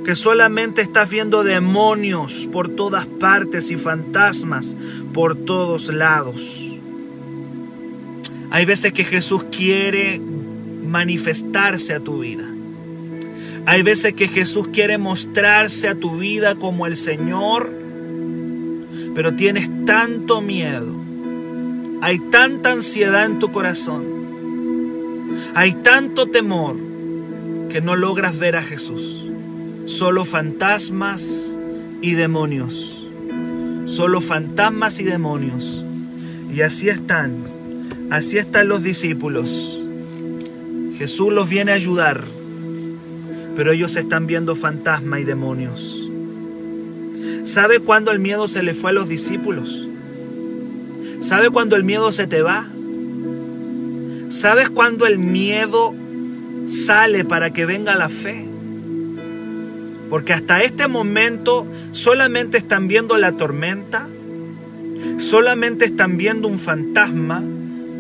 que 0.05 0.15
solamente 0.15 0.81
estás 0.81 1.11
viendo 1.11 1.45
demonios 1.45 2.49
por 2.51 2.69
todas 2.69 3.07
partes 3.07 3.71
y 3.71 3.77
fantasmas 3.77 4.77
por 5.13 5.37
todos 5.37 5.93
lados. 5.93 6.67
Hay 8.51 8.65
veces 8.65 8.93
que 8.93 9.05
Jesús 9.05 9.45
quiere 9.45 10.21
manifestarse 10.21 11.95
a 11.95 12.01
tu 12.01 12.21
vida. 12.21 12.49
Hay 13.67 13.83
veces 13.83 14.15
que 14.15 14.29
Jesús 14.29 14.69
quiere 14.73 14.99
mostrarse 14.99 15.89
a 15.89 15.95
tu 15.95 16.19
vida 16.19 16.55
como 16.55 16.87
el 16.87 16.97
Señor, 16.97 17.71
pero 19.15 19.35
tienes 19.35 19.69
tanto 19.85 20.41
miedo. 20.41 20.95
Hay 22.03 22.19
tanta 22.31 22.73
ansiedad 22.73 23.27
en 23.27 23.39
tu 23.39 23.53
corazón. 23.53 24.05
Hay 25.55 25.75
tanto 25.75 26.27
temor 26.27 26.77
que 27.69 27.81
no 27.81 27.97
logras 27.97 28.39
ver 28.39 28.57
a 28.57 28.63
Jesús 28.63 29.21
solo 29.91 30.25
fantasmas 30.25 31.59
y 32.01 32.13
demonios. 32.13 33.07
Solo 33.87 34.21
fantasmas 34.21 35.01
y 35.01 35.05
demonios. 35.05 35.85
Y 36.55 36.61
así 36.63 36.89
están. 36.89 37.45
Así 38.09 38.39
están 38.39 38.69
los 38.69 38.83
discípulos. 38.83 39.89
Jesús 40.97 41.33
los 41.33 41.49
viene 41.49 41.73
a 41.73 41.75
ayudar, 41.75 42.25
pero 43.57 43.73
ellos 43.73 43.97
están 43.97 44.27
viendo 44.27 44.55
fantasmas 44.57 45.21
y 45.21 45.25
demonios. 45.25 46.09
¿Sabe 47.45 47.81
cuándo 47.81 48.11
el 48.11 48.19
miedo 48.19 48.49
se 48.49 48.63
le 48.63 48.75
fue 48.75 48.91
a 48.91 48.95
los 48.95 49.09
discípulos? 49.09 49.89
¿Sabe 51.21 51.51
cuándo 51.51 51.77
el 51.77 51.85
miedo 51.85 52.13
se 52.13 52.27
te 52.27 52.43
va? 52.43 52.67
¿Sabes 54.31 54.71
cuándo 54.71 55.07
el 55.07 55.19
miedo 55.19 55.95
sale 56.67 57.25
para 57.25 57.51
que 57.51 57.67
venga 57.67 57.97
la 57.97 58.09
fe? 58.09 58.47
Porque 60.09 60.33
hasta 60.33 60.63
este 60.63 60.89
momento 60.89 61.67
solamente 61.93 62.59
están 62.59 62.89
viendo 62.89 63.17
la 63.19 63.33
tormenta, 63.33 64.09
solamente 65.19 65.85
están 65.85 66.17
viendo 66.17 66.49
un 66.49 66.59
fantasma 66.59 67.43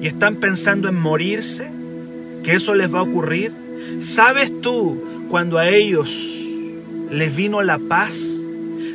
y 0.00 0.06
están 0.06 0.36
pensando 0.36 0.88
en 0.88 0.98
morirse, 0.98 1.70
que 2.42 2.54
eso 2.54 2.74
les 2.74 2.94
va 2.94 3.00
a 3.00 3.02
ocurrir. 3.02 3.52
¿Sabes 4.00 4.60
tú 4.60 5.02
cuando 5.30 5.58
a 5.58 5.68
ellos 5.68 6.10
les 7.08 7.34
vino 7.36 7.62
la 7.62 7.78
paz? 7.78 8.40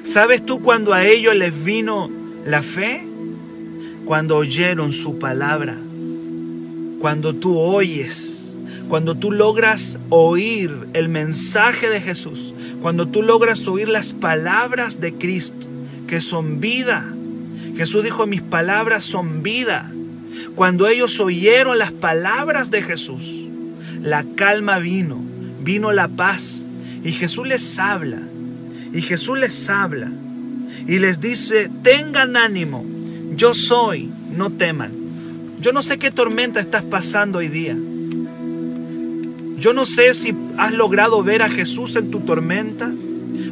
¿Sabes 0.04 0.46
tú 0.46 0.62
cuando 0.62 0.94
a 0.94 1.06
ellos 1.06 1.34
les 1.34 1.64
vino 1.64 2.12
la 2.46 2.62
fe? 2.62 3.08
Cuando 4.04 4.36
oyeron 4.36 4.92
su 4.92 5.18
palabra, 5.18 5.78
cuando 7.00 7.34
tú 7.34 7.58
oyes, 7.58 8.58
cuando 8.90 9.16
tú 9.16 9.32
logras 9.32 9.98
oír 10.10 10.72
el 10.94 11.10
mensaje 11.10 11.90
de 11.90 12.02
Jesús, 12.02 12.54
cuando 12.82 13.08
tú 13.08 13.24
logras 13.24 13.66
oír 13.68 13.88
las 13.88 14.12
palabras 14.12 15.00
de 15.00 15.14
Cristo, 15.14 15.66
que 16.06 16.22
son 16.22 16.60
vida. 16.60 17.12
Jesús 17.78 18.04
dijo, 18.04 18.28
mis 18.28 18.42
palabras 18.42 19.06
son 19.06 19.42
vida. 19.42 19.92
Cuando 20.54 20.88
ellos 20.88 21.20
oyeron 21.20 21.80
las 21.80 21.92
palabras 21.92 22.70
de 22.70 22.82
Jesús, 22.84 23.48
la 24.02 24.24
calma 24.36 24.78
vino, 24.78 25.35
vino 25.66 25.92
la 25.92 26.08
paz. 26.08 26.64
Y 27.04 27.12
Jesús 27.12 27.46
les 27.46 27.78
habla, 27.78 28.22
y 28.94 29.02
Jesús 29.02 29.38
les 29.38 29.70
habla, 29.70 30.10
y 30.88 31.00
les 31.00 31.20
dice, 31.20 31.70
tengan 31.84 32.38
ánimo, 32.38 32.86
yo 33.36 33.54
soy, 33.54 34.10
no 34.32 34.50
teman. 34.52 34.92
Yo 35.60 35.72
no 35.72 35.82
sé 35.82 36.00
qué 36.00 36.10
tormenta 36.10 36.60
estás 36.60 36.84
pasando 36.84 37.40
hoy 37.40 37.48
día. 37.50 37.76
Yo 39.58 39.74
no 39.74 39.86
sé 39.86 40.14
si 40.14 40.36
has 40.58 40.72
logrado 40.74 41.24
ver 41.24 41.42
a 41.42 41.50
Jesús 41.50 41.96
en 41.96 42.12
tu 42.12 42.22
tormenta 42.22 42.92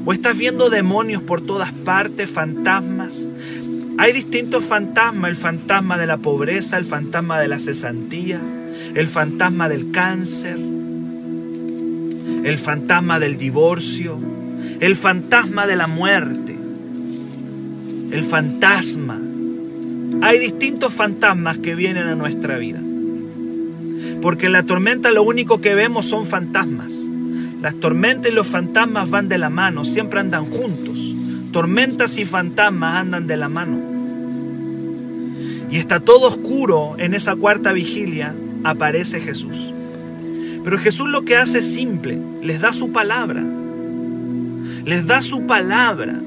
o 0.05 0.13
estás 0.13 0.37
viendo 0.37 0.69
demonios 0.69 1.21
por 1.21 1.41
todas 1.41 1.71
partes, 1.71 2.29
fantasmas. 2.29 3.29
Hay 3.97 4.13
distintos 4.13 4.63
fantasmas, 4.63 5.29
el 5.29 5.35
fantasma 5.35 5.97
de 5.97 6.07
la 6.07 6.17
pobreza, 6.17 6.77
el 6.77 6.85
fantasma 6.85 7.39
de 7.39 7.47
la 7.47 7.59
cesantía, 7.59 8.39
el 8.95 9.07
fantasma 9.07 9.69
del 9.69 9.91
cáncer, 9.91 10.57
el 12.43 12.57
fantasma 12.57 13.19
del 13.19 13.37
divorcio, 13.37 14.19
el 14.79 14.95
fantasma 14.95 15.67
de 15.67 15.75
la 15.75 15.87
muerte, 15.87 16.55
el 18.11 18.23
fantasma. 18.23 19.19
Hay 20.21 20.39
distintos 20.39 20.93
fantasmas 20.93 21.57
que 21.57 21.75
vienen 21.75 22.07
a 22.07 22.15
nuestra 22.15 22.57
vida. 22.57 22.79
Porque 24.21 24.45
en 24.45 24.53
la 24.53 24.63
tormenta 24.63 25.11
lo 25.11 25.23
único 25.23 25.59
que 25.59 25.75
vemos 25.75 26.05
son 26.05 26.25
fantasmas. 26.25 26.93
Las 27.61 27.75
tormentas 27.75 28.31
y 28.31 28.35
los 28.35 28.47
fantasmas 28.47 29.09
van 29.09 29.29
de 29.29 29.37
la 29.37 29.49
mano, 29.49 29.85
siempre 29.85 30.19
andan 30.19 30.45
juntos. 30.45 31.15
Tormentas 31.51 32.17
y 32.17 32.25
fantasmas 32.25 32.95
andan 32.95 33.27
de 33.27 33.37
la 33.37 33.49
mano. 33.49 33.79
Y 35.71 35.77
está 35.77 35.99
todo 35.99 36.27
oscuro 36.27 36.95
en 36.99 37.13
esa 37.13 37.35
cuarta 37.35 37.71
vigilia, 37.71 38.35
aparece 38.63 39.19
Jesús. 39.19 39.73
Pero 40.63 40.77
Jesús 40.77 41.09
lo 41.09 41.25
que 41.25 41.35
hace 41.35 41.59
es 41.59 41.73
simple, 41.73 42.17
les 42.41 42.61
da 42.61 42.73
su 42.73 42.91
palabra. 42.91 43.43
Les 44.85 45.05
da 45.05 45.21
su 45.21 45.45
palabra. 45.45 46.21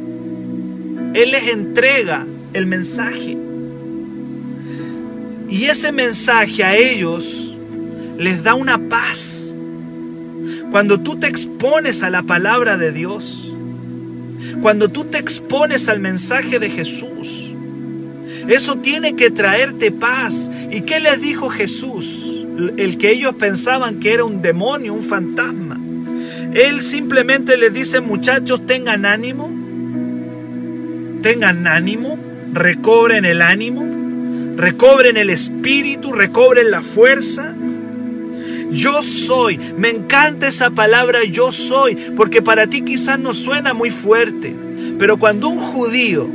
Él 1.15 1.31
les 1.31 1.49
entrega 1.49 2.27
el 2.53 2.67
mensaje. 2.67 3.37
Y 5.49 5.65
ese 5.65 5.93
mensaje 5.93 6.65
a 6.65 6.77
ellos 6.77 7.57
les 8.19 8.43
da 8.43 8.55
una 8.55 8.79
paz. 8.89 9.55
Cuando 10.71 11.01
tú 11.01 11.17
te 11.17 11.29
expones 11.29 12.03
a 12.03 12.11
la 12.11 12.23
palabra 12.23 12.77
de 12.77 12.93
Dios, 12.93 13.53
cuando 14.61 14.89
tú 14.89 15.05
te 15.05 15.19
expones 15.19 15.89
al 15.89 16.01
mensaje 16.01 16.59
de 16.59 16.69
Jesús, 16.69 17.55
eso 18.49 18.77
tiene 18.77 19.17
que 19.17 19.31
traerte 19.31 19.91
paz. 19.91 20.51
¿Y 20.71 20.83
qué 20.83 21.01
les 21.01 21.21
dijo 21.21 21.49
Jesús? 21.49 22.36
El 22.77 22.99
que 22.99 23.11
ellos 23.11 23.35
pensaban 23.35 24.01
que 24.01 24.15
era 24.15 24.25
un 24.25 24.43
demonio, 24.43 24.95
un 24.95 25.03
fantasma. 25.03 25.79
Él 26.55 26.81
simplemente 26.83 27.57
les 27.57 27.75
dice, 27.75 28.01
muchachos, 28.01 28.67
tengan 28.67 29.05
ánimo, 29.05 29.51
tengan 31.23 31.67
ánimo, 31.67 32.19
recobren 32.53 33.25
el 33.25 33.43
ánimo, 33.43 33.85
recobren 34.57 35.17
el 35.17 35.31
espíritu, 35.31 36.13
recobren 36.13 36.71
la 36.71 36.81
fuerza. 36.81 37.55
Yo 38.71 39.03
soy, 39.03 39.59
me 39.77 39.91
encanta 39.91 40.49
esa 40.49 40.71
palabra 40.71 41.25
yo 41.25 41.53
soy, 41.53 41.95
porque 42.17 42.43
para 42.43 42.67
ti 42.67 42.83
quizás 42.83 43.19
no 43.19 43.35
suena 43.35 43.75
muy 43.75 43.91
fuerte, 43.91 44.55
pero 44.99 45.19
cuando 45.19 45.49
un 45.49 45.59
judío, 45.59 46.27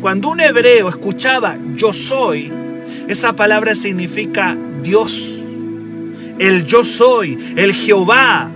cuando 0.00 0.28
un 0.28 0.40
hebreo 0.40 0.88
escuchaba 0.88 1.56
yo 1.74 1.92
soy, 1.92 2.52
esa 3.08 3.34
palabra 3.34 3.74
significa 3.74 4.56
Dios, 4.82 5.37
el 6.38 6.66
yo 6.66 6.84
soy, 6.84 7.54
el 7.56 7.72
Jehová, 7.72 8.50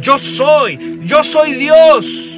yo 0.00 0.18
soy, 0.18 1.00
yo 1.04 1.22
soy 1.22 1.54
Dios. 1.54 2.32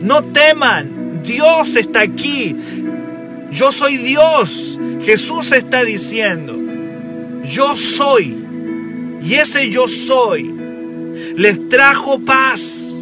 No 0.00 0.22
teman, 0.22 1.22
Dios 1.24 1.76
está 1.76 2.00
aquí. 2.00 2.54
Yo 3.50 3.72
soy 3.72 3.96
Dios. 3.96 4.78
Jesús 5.04 5.52
está 5.52 5.84
diciendo, 5.84 6.54
yo 7.44 7.74
soy. 7.76 8.36
Y 9.22 9.34
ese 9.34 9.70
yo 9.70 9.88
soy 9.88 10.56
les 11.36 11.68
trajo 11.68 12.18
paz, 12.20 12.92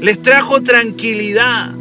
les 0.00 0.20
trajo 0.20 0.62
tranquilidad. 0.62 1.72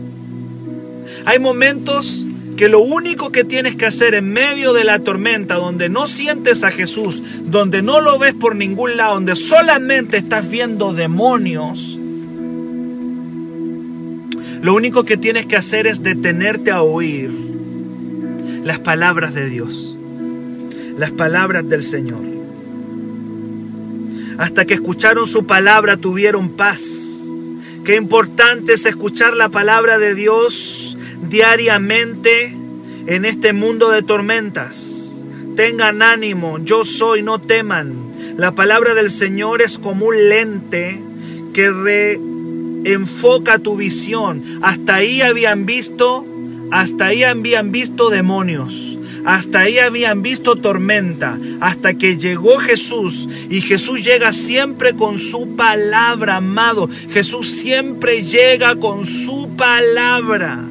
Hay 1.25 1.39
momentos 1.39 2.25
que 2.59 2.67
lo 2.67 2.81
único 2.81 3.31
que 3.31 3.45
tienes 3.45 3.77
que 3.77 3.85
hacer 3.85 4.15
en 4.15 4.33
medio 4.33 4.73
de 4.73 4.83
la 4.83 4.99
tormenta, 4.99 5.55
donde 5.55 5.87
no 5.87 6.07
sientes 6.07 6.65
a 6.65 6.71
Jesús, 6.71 7.23
donde 7.45 7.81
no 7.81 8.01
lo 8.01 8.19
ves 8.19 8.33
por 8.33 8.53
ningún 8.53 8.97
lado, 8.97 9.13
donde 9.13 9.37
solamente 9.37 10.17
estás 10.17 10.49
viendo 10.49 10.91
demonios, 10.91 11.97
lo 14.61 14.75
único 14.75 15.05
que 15.05 15.15
tienes 15.15 15.45
que 15.45 15.55
hacer 15.55 15.87
es 15.87 16.03
detenerte 16.03 16.71
a 16.71 16.81
oír 16.81 17.31
las 18.65 18.79
palabras 18.79 19.33
de 19.33 19.47
Dios, 19.47 19.95
las 20.97 21.11
palabras 21.11 21.69
del 21.69 21.81
Señor. 21.81 22.23
Hasta 24.37 24.65
que 24.65 24.73
escucharon 24.73 25.27
su 25.27 25.45
palabra 25.45 25.95
tuvieron 25.95 26.57
paz. 26.57 26.81
Qué 27.85 27.95
importante 27.95 28.73
es 28.73 28.85
escuchar 28.85 29.37
la 29.37 29.47
palabra 29.47 29.97
de 29.97 30.13
Dios 30.13 30.97
diariamente 31.27 32.55
en 33.07 33.25
este 33.25 33.53
mundo 33.53 33.89
de 33.91 34.03
tormentas. 34.03 35.23
Tengan 35.55 36.01
ánimo, 36.01 36.59
yo 36.59 36.85
soy, 36.85 37.21
no 37.21 37.39
teman. 37.39 38.09
La 38.37 38.53
palabra 38.53 38.93
del 38.93 39.11
Señor 39.11 39.61
es 39.61 39.77
como 39.77 40.05
un 40.05 40.29
lente 40.29 41.01
que 41.53 41.69
re 41.69 42.19
enfoca 42.85 43.59
tu 43.59 43.75
visión. 43.75 44.41
Hasta 44.61 44.95
ahí 44.95 45.21
habían 45.21 45.65
visto, 45.65 46.25
hasta 46.71 47.07
ahí 47.07 47.23
habían 47.23 47.71
visto 47.71 48.09
demonios. 48.09 48.97
Hasta 49.25 49.59
ahí 49.59 49.79
habían 49.79 50.21
visto 50.21 50.55
tormenta, 50.55 51.37
hasta 51.59 51.93
que 51.95 52.17
llegó 52.17 52.57
Jesús. 52.57 53.27
Y 53.49 53.61
Jesús 53.61 54.03
llega 54.03 54.31
siempre 54.31 54.95
con 54.95 55.17
su 55.17 55.55
palabra, 55.57 56.37
amado. 56.37 56.89
Jesús 57.11 57.49
siempre 57.49 58.23
llega 58.23 58.77
con 58.77 59.05
su 59.05 59.49
palabra. 59.57 60.68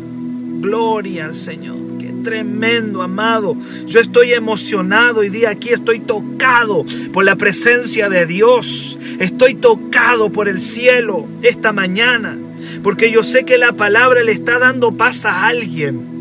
Gloria 0.61 1.27
al 1.27 1.35
Señor. 1.35 1.77
Qué 2.01 2.12
tremendo, 2.25 3.03
amado. 3.03 3.57
Yo 3.87 4.01
estoy 4.01 4.33
emocionado 4.33 5.23
y 5.23 5.29
día 5.29 5.51
aquí 5.51 5.71
estoy 5.71 6.01
tocado 6.01 6.85
por 7.12 7.25
la 7.25 7.37
presencia 7.37 8.09
de 8.09 8.27
Dios. 8.27 8.99
Estoy 9.21 9.55
tocado 9.55 10.31
por 10.31 10.49
el 10.49 10.61
cielo 10.61 11.27
esta 11.42 11.73
mañana, 11.73 12.37
porque 12.83 13.11
yo 13.11 13.23
sé 13.23 13.44
que 13.44 13.57
la 13.57 13.73
palabra 13.73 14.23
le 14.25 14.33
está 14.33 14.59
dando 14.59 14.97
paz 14.97 15.25
a 15.25 15.47
alguien. 15.47 16.18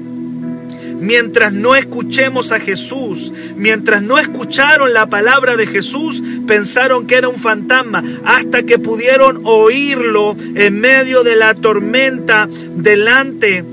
Mientras 1.00 1.54
no 1.54 1.76
escuchemos 1.76 2.52
a 2.52 2.60
Jesús, 2.60 3.32
mientras 3.56 4.02
no 4.02 4.18
escucharon 4.18 4.94
la 4.94 5.08
palabra 5.08 5.56
de 5.56 5.68
Jesús, 5.68 6.24
pensaron 6.48 7.06
que 7.06 7.16
era 7.16 7.28
un 7.28 7.38
fantasma, 7.38 8.04
hasta 8.26 8.64
que 8.64 8.80
pudieron 8.80 9.42
oírlo 9.44 10.36
en 10.56 10.80
medio 10.80 11.24
de 11.24 11.36
la 11.36 11.54
tormenta 11.54 12.48
delante 12.76 13.64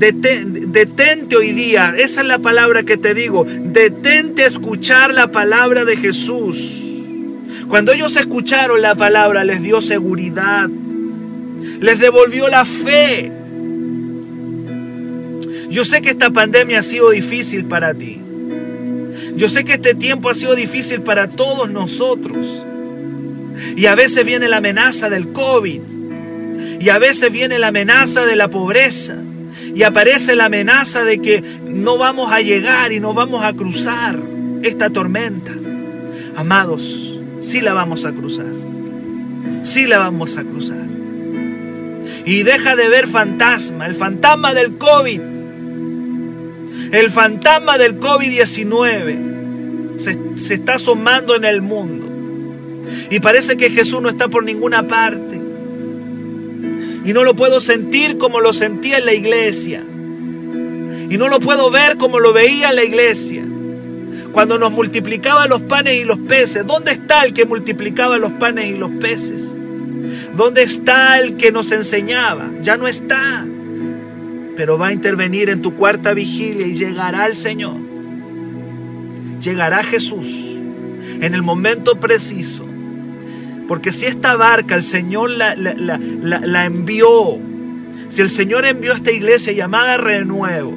detente 0.00 1.36
hoy 1.36 1.52
día, 1.52 1.94
esa 1.96 2.22
es 2.22 2.26
la 2.26 2.38
palabra 2.38 2.84
que 2.84 2.96
te 2.96 3.12
digo, 3.12 3.44
detente 3.44 4.44
a 4.44 4.46
escuchar 4.46 5.12
la 5.12 5.30
palabra 5.30 5.84
de 5.84 5.96
Jesús. 5.96 6.86
Cuando 7.68 7.92
ellos 7.92 8.16
escucharon 8.16 8.80
la 8.80 8.94
palabra, 8.94 9.44
les 9.44 9.62
dio 9.62 9.82
seguridad, 9.82 10.70
les 11.80 11.98
devolvió 11.98 12.48
la 12.48 12.64
fe. 12.64 13.30
Yo 15.68 15.84
sé 15.84 16.00
que 16.00 16.10
esta 16.10 16.30
pandemia 16.30 16.80
ha 16.80 16.82
sido 16.82 17.10
difícil 17.10 17.66
para 17.66 17.92
ti. 17.92 18.18
Yo 19.36 19.48
sé 19.48 19.64
que 19.64 19.74
este 19.74 19.94
tiempo 19.94 20.30
ha 20.30 20.34
sido 20.34 20.54
difícil 20.54 21.02
para 21.02 21.28
todos 21.28 21.70
nosotros. 21.70 22.64
Y 23.76 23.86
a 23.86 23.94
veces 23.94 24.24
viene 24.24 24.48
la 24.48 24.56
amenaza 24.56 25.10
del 25.10 25.30
COVID. 25.30 25.80
Y 26.80 26.88
a 26.88 26.98
veces 26.98 27.30
viene 27.30 27.58
la 27.58 27.68
amenaza 27.68 28.24
de 28.24 28.34
la 28.34 28.48
pobreza. 28.48 29.16
Y 29.80 29.82
aparece 29.82 30.36
la 30.36 30.44
amenaza 30.44 31.04
de 31.04 31.22
que 31.22 31.42
no 31.64 31.96
vamos 31.96 32.30
a 32.30 32.42
llegar 32.42 32.92
y 32.92 33.00
no 33.00 33.14
vamos 33.14 33.42
a 33.42 33.54
cruzar 33.54 34.20
esta 34.62 34.90
tormenta. 34.90 35.54
Amados, 36.36 37.18
sí 37.40 37.62
la 37.62 37.72
vamos 37.72 38.04
a 38.04 38.12
cruzar. 38.12 38.44
Sí 39.62 39.86
la 39.86 40.00
vamos 40.00 40.36
a 40.36 40.42
cruzar. 40.42 40.84
Y 42.26 42.42
deja 42.42 42.76
de 42.76 42.90
ver 42.90 43.06
fantasma, 43.06 43.86
el 43.86 43.94
fantasma 43.94 44.52
del 44.52 44.76
COVID. 44.76 45.20
El 46.92 47.08
fantasma 47.08 47.78
del 47.78 47.98
COVID-19 47.98 49.96
se, 49.98 50.18
se, 50.36 50.54
está 50.56 50.74
asomando 50.74 51.34
en 51.36 51.46
el 51.46 51.62
mundo. 51.62 52.06
Y 53.08 53.20
parece 53.20 53.56
que 53.56 53.70
Jesús 53.70 54.02
no 54.02 54.10
está 54.10 54.28
por 54.28 54.44
ninguna 54.44 54.86
parte. 54.86 55.39
Y 57.04 57.12
no 57.12 57.24
lo 57.24 57.34
puedo 57.34 57.60
sentir 57.60 58.18
como 58.18 58.40
lo 58.40 58.52
sentía 58.52 58.98
en 58.98 59.06
la 59.06 59.14
iglesia. 59.14 59.82
Y 61.08 61.16
no 61.16 61.28
lo 61.28 61.40
puedo 61.40 61.70
ver 61.70 61.96
como 61.96 62.20
lo 62.20 62.32
veía 62.32 62.70
en 62.70 62.76
la 62.76 62.84
iglesia 62.84 63.44
cuando 64.32 64.58
nos 64.58 64.70
multiplicaba 64.72 65.46
los 65.46 65.60
panes 65.62 66.00
y 66.00 66.04
los 66.04 66.18
peces. 66.18 66.66
¿Dónde 66.66 66.92
está 66.92 67.24
el 67.24 67.34
que 67.34 67.44
multiplicaba 67.44 68.18
los 68.18 68.32
panes 68.32 68.68
y 68.68 68.76
los 68.76 68.90
peces? 68.92 69.54
¿Dónde 70.36 70.62
está 70.62 71.18
el 71.18 71.36
que 71.36 71.52
nos 71.52 71.72
enseñaba? 71.72 72.48
Ya 72.62 72.76
no 72.76 72.86
está. 72.86 73.44
Pero 74.56 74.78
va 74.78 74.88
a 74.88 74.92
intervenir 74.92 75.50
en 75.50 75.62
tu 75.62 75.74
cuarta 75.74 76.12
vigilia 76.12 76.66
y 76.66 76.76
llegará 76.76 77.26
el 77.26 77.34
Señor. 77.34 77.76
Llegará 79.42 79.82
Jesús 79.82 80.26
en 81.20 81.34
el 81.34 81.42
momento 81.42 81.98
preciso. 81.98 82.69
Porque 83.70 83.92
si 83.92 84.06
esta 84.06 84.34
barca 84.34 84.74
el 84.74 84.82
Señor 84.82 85.30
la, 85.30 85.54
la 85.54 86.64
envió, 86.64 87.38
si 88.08 88.20
el 88.20 88.28
Señor 88.28 88.66
envió 88.66 88.90
a 88.90 88.96
esta 88.96 89.12
iglesia 89.12 89.52
llamada 89.52 89.96
Renuevo, 89.96 90.76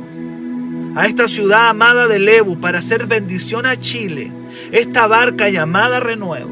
a 0.96 1.08
esta 1.08 1.28
ciudad 1.28 1.70
amada 1.70 2.08
de 2.08 2.20
Lebu 2.20 2.60
para 2.60 2.78
hacer 2.78 3.08
bendición 3.08 3.66
a 3.66 3.80
Chile, 3.80 4.32
esta 4.72 5.08
barca 5.08 5.50
llamada 5.50 6.02
Renuevo 6.02 6.52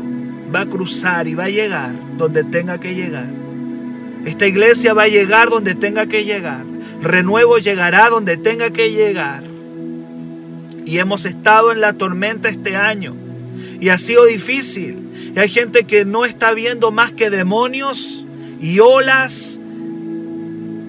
va 0.51 0.61
a 0.61 0.65
cruzar 0.65 1.27
y 1.27 1.35
va 1.35 1.43
a 1.43 1.49
llegar 1.49 1.91
donde 2.17 2.43
tenga 2.43 2.79
que 2.79 2.95
llegar. 2.95 3.29
Esta 4.25 4.47
iglesia 4.47 4.95
va 4.95 5.03
a 5.03 5.09
llegar 5.09 5.51
donde 5.51 5.75
tenga 5.75 6.07
que 6.07 6.25
llegar. 6.25 6.65
Renuevo 7.03 7.59
llegará 7.59 8.09
donde 8.09 8.37
tenga 8.37 8.71
que 8.71 8.91
llegar. 8.91 9.43
Y 10.87 10.97
hemos 10.97 11.27
estado 11.27 11.71
en 11.71 11.81
la 11.81 11.93
tormenta 11.93 12.49
este 12.49 12.75
año. 12.75 13.13
Y 13.79 13.89
ha 13.89 13.99
sido 13.99 14.25
difícil. 14.25 15.10
Y 15.35 15.39
hay 15.39 15.49
gente 15.49 15.85
que 15.85 16.05
no 16.05 16.25
está 16.25 16.53
viendo 16.53 16.91
más 16.91 17.11
que 17.11 17.29
demonios 17.29 18.25
y 18.61 18.79
olas 18.79 19.59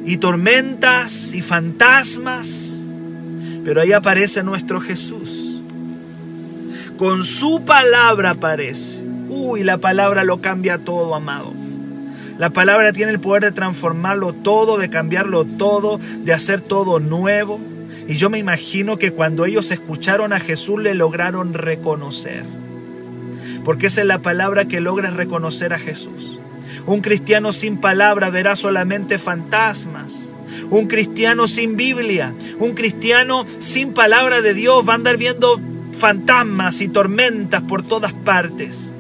y 0.05 0.16
tormentas 0.16 1.33
y 1.33 1.42
fantasmas 1.42 2.72
pero 3.64 3.81
ahí 3.81 3.92
aparece 3.92 4.42
nuestro 4.42 4.81
Jesús. 4.81 5.60
Con 6.96 7.25
su 7.25 7.64
palabra 7.64 8.31
aparece. 8.31 9.02
Uy, 9.29 9.62
la 9.62 9.79
palabra 9.79 10.25
lo 10.25 10.40
cambia 10.40 10.79
todo, 10.79 11.14
amado. 11.14 11.52
La 12.38 12.50
palabra 12.50 12.92
tiene 12.92 13.12
el 13.12 13.21
poder 13.21 13.42
de 13.42 13.52
transformarlo 13.52 14.33
todo, 14.33 14.79
de 14.79 14.90
cambiarlo 14.90 15.44
todo, 15.44 15.98
de 15.98 16.33
hacer 16.33 16.60
todo 16.60 16.98
nuevo. 16.98 17.60
Y 18.08 18.14
yo 18.14 18.31
me 18.31 18.38
imagino 18.38 18.98
que 18.98 19.12
cuando 19.12 19.44
ellos 19.44 19.71
escucharon 19.71 20.33
a 20.33 20.40
Jesús 20.40 20.81
le 20.81 20.94
lograron 20.94 21.54
reconocer. 21.54 22.44
Porque 23.65 23.87
esa 23.87 24.00
es 24.00 24.06
la 24.06 24.21
palabra 24.21 24.67
que 24.67 24.81
logra 24.81 25.10
reconocer 25.10 25.73
a 25.73 25.79
Jesús. 25.79 26.38
Un 26.87 27.00
cristiano 27.00 27.52
sin 27.52 27.79
palabra 27.79 28.31
verá 28.31 28.56
solamente 28.56 29.19
fantasmas 29.19 30.33
un 30.71 30.87
cristiano 30.87 31.48
sin 31.48 31.77
Biblia, 31.77 32.33
un 32.58 32.73
cristiano 32.73 33.44
sin 33.58 33.92
palabra 33.92 34.40
de 34.40 34.54
Dios 34.54 34.88
va 34.88 34.92
a 34.92 34.96
andar 34.96 35.19
viendo 35.19 35.60
fantasmas 35.92 36.81
y 36.81 36.88
tormentas 36.88 37.63
por 37.63 37.83
todas 37.83 38.15
partes. 38.15 38.92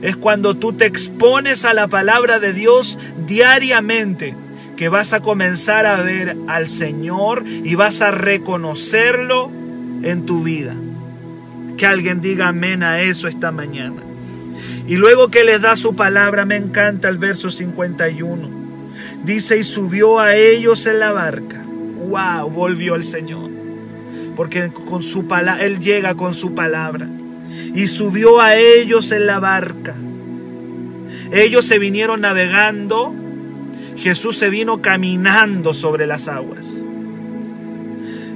Es 0.00 0.16
cuando 0.16 0.56
tú 0.56 0.72
te 0.72 0.86
expones 0.86 1.66
a 1.66 1.74
la 1.74 1.88
palabra 1.88 2.38
de 2.38 2.54
Dios 2.54 2.98
diariamente 3.26 4.34
que 4.76 4.88
vas 4.88 5.12
a 5.12 5.20
comenzar 5.20 5.84
a 5.84 6.00
ver 6.02 6.36
al 6.46 6.68
Señor 6.68 7.44
y 7.46 7.74
vas 7.74 8.00
a 8.00 8.10
reconocerlo 8.10 9.50
en 10.02 10.24
tu 10.24 10.42
vida. 10.42 10.74
Que 11.78 11.86
alguien 11.86 12.20
diga 12.20 12.48
amén 12.48 12.82
a 12.82 13.00
eso 13.00 13.28
esta 13.28 13.52
mañana. 13.52 14.02
Y 14.88 14.96
luego 14.96 15.28
que 15.28 15.44
les 15.44 15.62
da 15.62 15.76
su 15.76 15.94
palabra, 15.94 16.44
me 16.44 16.56
encanta 16.56 17.08
el 17.08 17.18
verso 17.18 17.52
51. 17.52 18.48
Dice, 19.24 19.58
y 19.58 19.62
subió 19.62 20.18
a 20.18 20.34
ellos 20.34 20.86
en 20.86 20.98
la 20.98 21.12
barca. 21.12 21.62
¡Wow! 21.64 22.50
Volvió 22.50 22.96
el 22.96 23.04
Señor. 23.04 23.50
Porque 24.34 24.70
con 24.70 25.04
su 25.04 25.28
palabra, 25.28 25.64
Él 25.64 25.78
llega 25.78 26.16
con 26.16 26.34
su 26.34 26.52
palabra. 26.52 27.08
Y 27.74 27.86
subió 27.86 28.40
a 28.40 28.56
ellos 28.56 29.12
en 29.12 29.26
la 29.26 29.38
barca. 29.38 29.94
Ellos 31.30 31.64
se 31.64 31.78
vinieron 31.78 32.22
navegando. 32.22 33.14
Jesús 33.96 34.36
se 34.36 34.50
vino 34.50 34.82
caminando 34.82 35.72
sobre 35.74 36.08
las 36.08 36.26
aguas. 36.26 36.82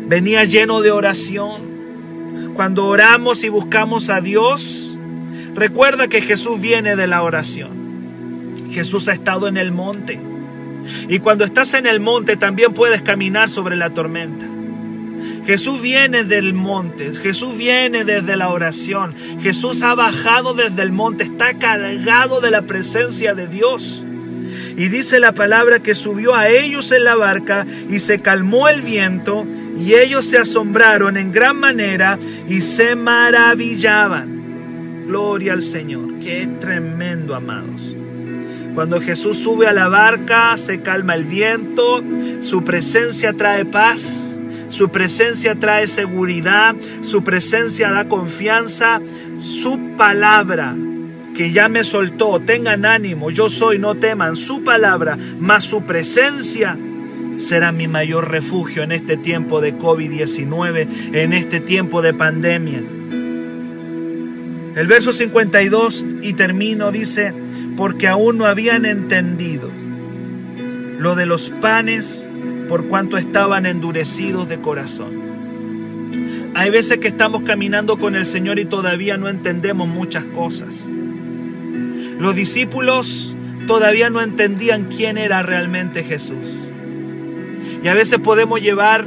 Venía 0.07 0.45
lleno 0.45 0.81
de 0.81 0.93
oración. 0.93 1.72
Cuando 2.55 2.87
oramos 2.87 3.45
y 3.45 3.49
buscamos 3.49 4.11
a 4.11 4.21
Dios, 4.21 4.93
Recuerda 5.55 6.09
que 6.09 6.23
Jesús 6.23 6.61
viene 6.61 6.97
de 6.97 7.07
la 7.07 7.23
oración. 7.23 7.71
Jesús 8.71 9.09
ha 9.09 9.13
estado 9.13 9.49
en 9.49 9.59
el 9.59 9.71
monte. 9.71 10.19
Y 11.09 11.19
cuando 11.19 11.45
estás 11.45 11.75
en 11.75 11.87
el 11.87 12.01
monte 12.01 12.37
también 12.37 12.73
puedes 12.73 13.03
caminar 13.03 13.49
sobre 13.49 13.77
la 13.77 13.91
tormenta. 13.91 14.47
Jesús 15.47 15.83
viene 15.83 16.25
del 16.25 16.55
monte, 16.55 17.13
Jesús 17.15 17.57
viene 17.57 18.05
desde 18.05 18.37
la 18.37 18.51
oración, 18.51 19.13
Jesús 19.43 19.83
ha 19.83 19.95
bajado 19.97 20.55
desde 20.55 20.83
el 20.83 20.93
monte, 20.93 21.25
está 21.25 21.55
cargado 21.55 22.41
de 22.41 22.53
la 22.53 22.63
presencia 22.63 23.35
de 23.35 23.49
Dios. 23.49 24.05
Y 24.77 24.89
dice 24.89 25.19
la 25.19 25.33
palabra 25.33 25.81
que 25.81 25.97
subió 25.97 26.37
a 26.37 26.49
ellos 26.49 26.93
en 26.93 27.05
la 27.05 27.17
barca 27.17 27.67
y 27.91 27.99
se 27.99 28.21
calmó 28.21 28.69
el 28.69 28.83
viento 28.83 29.45
y 29.79 29.95
ellos 29.95 30.27
se 30.27 30.39
asombraron 30.39 31.17
en 31.17 31.33
gran 31.33 31.59
manera 31.59 32.19
y 32.49 32.61
se 32.61 32.95
maravillaban. 32.95 34.43
Gloria 35.07 35.53
al 35.53 35.63
Señor, 35.63 36.13
es 36.41 36.61
tremendo, 36.61 37.35
amados. 37.35 37.97
Cuando 38.75 39.01
Jesús 39.01 39.39
sube 39.39 39.67
a 39.67 39.73
la 39.73 39.89
barca, 39.89 40.57
se 40.57 40.81
calma 40.81 41.15
el 41.15 41.25
viento, 41.25 42.03
su 42.41 42.65
presencia 42.65 43.35
trae 43.35 43.65
paz, 43.65 44.41
su 44.69 44.89
presencia 44.89 45.55
trae 45.57 45.87
seguridad, 45.89 46.75
su 47.03 47.23
presencia 47.23 47.91
da 47.91 48.09
confianza, 48.09 49.01
su 49.39 49.79
palabra 49.97 50.75
que 51.37 51.53
ya 51.53 51.69
me 51.69 51.85
soltó, 51.85 52.41
tengan 52.41 52.85
ánimo, 52.85 53.31
yo 53.31 53.49
soy, 53.49 53.79
no 53.79 53.95
teman, 53.95 54.37
su 54.37 54.65
palabra, 54.65 55.19
más 55.39 55.65
su 55.65 55.83
presencia 55.83 56.77
será 57.39 57.73
mi 57.73 57.89
mayor 57.89 58.31
refugio 58.31 58.83
en 58.83 58.93
este 58.93 59.17
tiempo 59.17 59.61
de 59.61 59.75
COVID-19, 59.75 60.87
en 61.13 61.33
este 61.33 61.61
tiempo 61.61 62.03
de 62.03 62.15
pandemia. 62.15 62.83
El 64.75 64.87
verso 64.87 65.13
52 65.13 66.07
y 66.23 66.33
termino 66.33 66.93
dice, 66.93 67.35
porque 67.77 68.09
aún 68.09 68.39
no 68.39 68.47
habían 68.47 68.87
entendido 68.87 69.71
lo 70.99 71.15
de 71.15 71.27
los 71.27 71.51
panes 71.51 72.29
por 72.69 72.87
cuanto 72.87 73.17
estaban 73.17 73.67
endurecidos 73.67 74.49
de 74.49 74.59
corazón. 74.59 75.21
Hay 76.55 76.71
veces 76.71 76.99
que 76.99 77.09
estamos 77.09 77.43
caminando 77.43 77.99
con 77.99 78.15
el 78.15 78.25
Señor 78.25 78.59
y 78.59 78.65
todavía 78.65 79.17
no 79.17 79.29
entendemos 79.29 79.89
muchas 79.89 80.25
cosas. 80.25 80.89
Los 82.19 82.35
discípulos 82.35 83.35
todavía 83.67 84.11
no 84.11 84.21
entendían 84.21 84.85
quién 84.85 85.19
era 85.19 85.43
realmente 85.43 86.05
Jesús. 86.05 86.62
Y 87.83 87.89
a 87.89 87.95
veces 87.95 88.19
podemos 88.19 88.61
llevar 88.61 89.07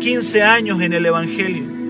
15 0.00 0.42
años 0.42 0.80
en 0.80 0.92
el 0.92 1.06
Evangelio 1.06 1.80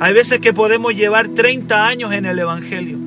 hay 0.00 0.12
veces 0.12 0.40
que 0.40 0.52
podemos 0.52 0.94
llevar 0.94 1.28
30 1.28 1.86
años 1.86 2.12
en 2.12 2.26
el 2.26 2.38
Evangelio 2.38 2.98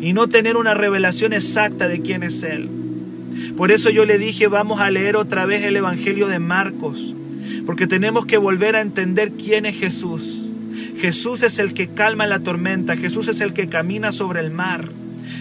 y 0.00 0.12
no 0.12 0.28
tener 0.28 0.56
una 0.56 0.74
revelación 0.74 1.32
exacta 1.32 1.88
de 1.88 2.00
quién 2.00 2.22
es 2.22 2.42
Él. 2.42 2.68
Por 3.56 3.70
eso 3.70 3.90
yo 3.90 4.04
le 4.04 4.18
dije, 4.18 4.48
vamos 4.48 4.80
a 4.80 4.90
leer 4.90 5.16
otra 5.16 5.46
vez 5.46 5.64
el 5.64 5.76
Evangelio 5.76 6.26
de 6.26 6.40
Marcos, 6.40 7.14
porque 7.64 7.86
tenemos 7.86 8.26
que 8.26 8.36
volver 8.36 8.74
a 8.74 8.80
entender 8.80 9.32
quién 9.32 9.64
es 9.64 9.78
Jesús. 9.78 10.42
Jesús 10.98 11.42
es 11.42 11.58
el 11.58 11.72
que 11.72 11.88
calma 11.88 12.26
la 12.26 12.40
tormenta, 12.40 12.96
Jesús 12.96 13.28
es 13.28 13.40
el 13.40 13.52
que 13.52 13.68
camina 13.68 14.10
sobre 14.10 14.40
el 14.40 14.50
mar. 14.50 14.88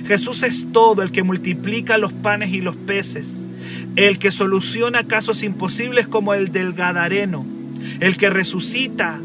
Jesús 0.08 0.44
es 0.44 0.68
todo, 0.72 1.02
el 1.02 1.12
que 1.12 1.24
multiplica 1.24 1.98
los 1.98 2.14
panes 2.14 2.54
y 2.54 2.62
los 2.62 2.76
peces, 2.76 3.46
el 3.96 4.20
que 4.20 4.32
soluciona 4.32 5.08
casos 5.08 5.44
imposibles 5.44 6.08
como 6.08 6.34
el 6.34 6.52
del 6.52 6.74
Gadareno, 6.74 7.46
el 8.00 8.18
que 8.18 8.30
resucita 8.30 9.20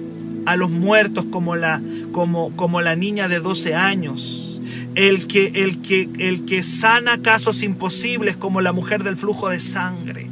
a 0.46 0.56
los 0.56 0.70
muertos 0.70 1.26
como 1.26 1.56
la, 1.56 1.80
como, 2.12 2.54
como 2.56 2.80
la 2.80 2.96
niña 2.96 3.28
de 3.28 3.40
12 3.40 3.74
años, 3.74 4.60
el 4.94 5.26
que, 5.26 5.46
el, 5.62 5.80
que, 5.80 6.08
el 6.18 6.44
que 6.44 6.62
sana 6.62 7.22
casos 7.22 7.62
imposibles 7.62 8.36
como 8.36 8.60
la 8.60 8.72
mujer 8.72 9.04
del 9.04 9.16
flujo 9.16 9.48
de 9.48 9.60
sangre. 9.60 10.28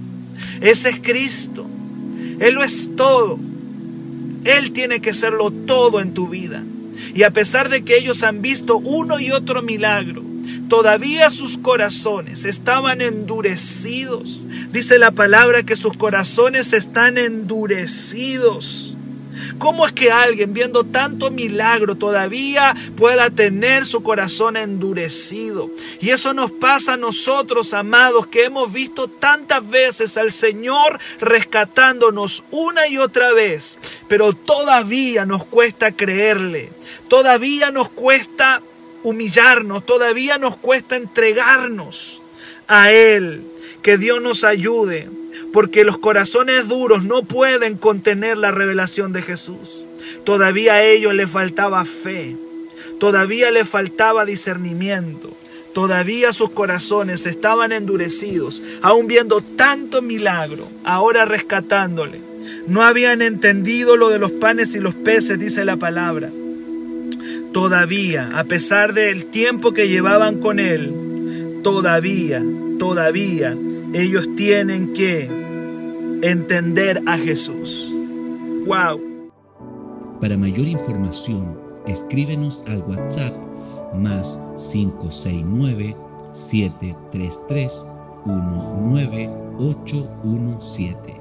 Ese 0.60 0.90
es 0.90 1.00
Cristo. 1.00 1.66
Él 2.40 2.54
lo 2.54 2.64
es 2.64 2.96
todo. 2.96 3.38
Él 4.44 4.72
tiene 4.72 5.00
que 5.00 5.14
serlo 5.14 5.50
todo 5.50 6.00
en 6.00 6.14
tu 6.14 6.28
vida. 6.28 6.62
Y 7.14 7.22
a 7.22 7.30
pesar 7.30 7.68
de 7.68 7.84
que 7.84 7.96
ellos 7.96 8.22
han 8.22 8.42
visto 8.42 8.78
uno 8.78 9.18
y 9.18 9.30
otro 9.30 9.62
milagro, 9.62 10.22
todavía 10.68 11.30
sus 11.30 11.58
corazones 11.58 12.44
estaban 12.44 13.00
endurecidos. 13.00 14.44
Dice 14.70 14.98
la 14.98 15.10
palabra 15.10 15.62
que 15.62 15.76
sus 15.76 15.96
corazones 15.96 16.72
están 16.72 17.18
endurecidos. 17.18 18.96
¿Cómo 19.58 19.86
es 19.86 19.92
que 19.92 20.10
alguien 20.10 20.52
viendo 20.52 20.84
tanto 20.84 21.30
milagro 21.30 21.94
todavía 21.94 22.74
pueda 22.96 23.30
tener 23.30 23.86
su 23.86 24.02
corazón 24.02 24.56
endurecido? 24.56 25.70
Y 26.00 26.10
eso 26.10 26.34
nos 26.34 26.52
pasa 26.52 26.94
a 26.94 26.98
nosotros, 26.98 27.72
amados, 27.74 28.26
que 28.26 28.44
hemos 28.44 28.72
visto 28.72 29.08
tantas 29.08 29.68
veces 29.68 30.16
al 30.16 30.32
Señor 30.32 30.98
rescatándonos 31.20 32.44
una 32.50 32.88
y 32.88 32.98
otra 32.98 33.32
vez, 33.32 33.78
pero 34.08 34.32
todavía 34.32 35.24
nos 35.24 35.44
cuesta 35.44 35.92
creerle, 35.92 36.70
todavía 37.08 37.70
nos 37.70 37.88
cuesta 37.90 38.62
humillarnos, 39.06 39.86
todavía 39.86 40.36
nos 40.36 40.56
cuesta 40.56 40.96
entregarnos 40.96 42.20
a 42.66 42.90
Él. 42.90 43.42
Que 43.80 43.98
Dios 43.98 44.20
nos 44.20 44.42
ayude 44.42 45.08
porque 45.52 45.84
los 45.84 45.96
corazones 45.96 46.66
duros 46.66 47.04
no 47.04 47.22
pueden 47.22 47.76
contener 47.76 48.36
la 48.36 48.50
revelación 48.50 49.12
de 49.12 49.22
Jesús. 49.22 49.86
Todavía 50.24 50.74
a 50.74 50.82
ellos 50.82 51.14
les 51.14 51.30
faltaba 51.30 51.84
fe, 51.84 52.36
todavía 52.98 53.52
les 53.52 53.68
faltaba 53.68 54.24
discernimiento, 54.24 55.30
todavía 55.72 56.32
sus 56.32 56.50
corazones 56.50 57.26
estaban 57.26 57.70
endurecidos, 57.70 58.60
aún 58.82 59.06
viendo 59.06 59.40
tanto 59.40 60.02
milagro, 60.02 60.66
ahora 60.82 61.26
rescatándole. 61.26 62.18
No 62.66 62.82
habían 62.82 63.22
entendido 63.22 63.96
lo 63.96 64.08
de 64.08 64.18
los 64.18 64.32
panes 64.32 64.74
y 64.74 64.80
los 64.80 64.96
peces, 64.96 65.38
dice 65.38 65.64
la 65.64 65.76
palabra. 65.76 66.28
Todavía, 67.56 68.38
a 68.38 68.44
pesar 68.44 68.92
del 68.92 69.30
tiempo 69.30 69.72
que 69.72 69.88
llevaban 69.88 70.40
con 70.40 70.60
él, 70.60 71.62
todavía, 71.62 72.44
todavía 72.78 73.56
ellos 73.94 74.28
tienen 74.36 74.92
que 74.92 75.30
entender 76.20 77.02
a 77.06 77.16
Jesús. 77.16 77.90
¡Wow! 78.66 79.00
Para 80.20 80.36
mayor 80.36 80.68
información, 80.68 81.58
escríbenos 81.86 82.62
al 82.68 82.82
WhatsApp 82.82 83.34
más 83.94 84.38
569 84.58 85.96
733 86.32 87.82
19817. 88.26 91.15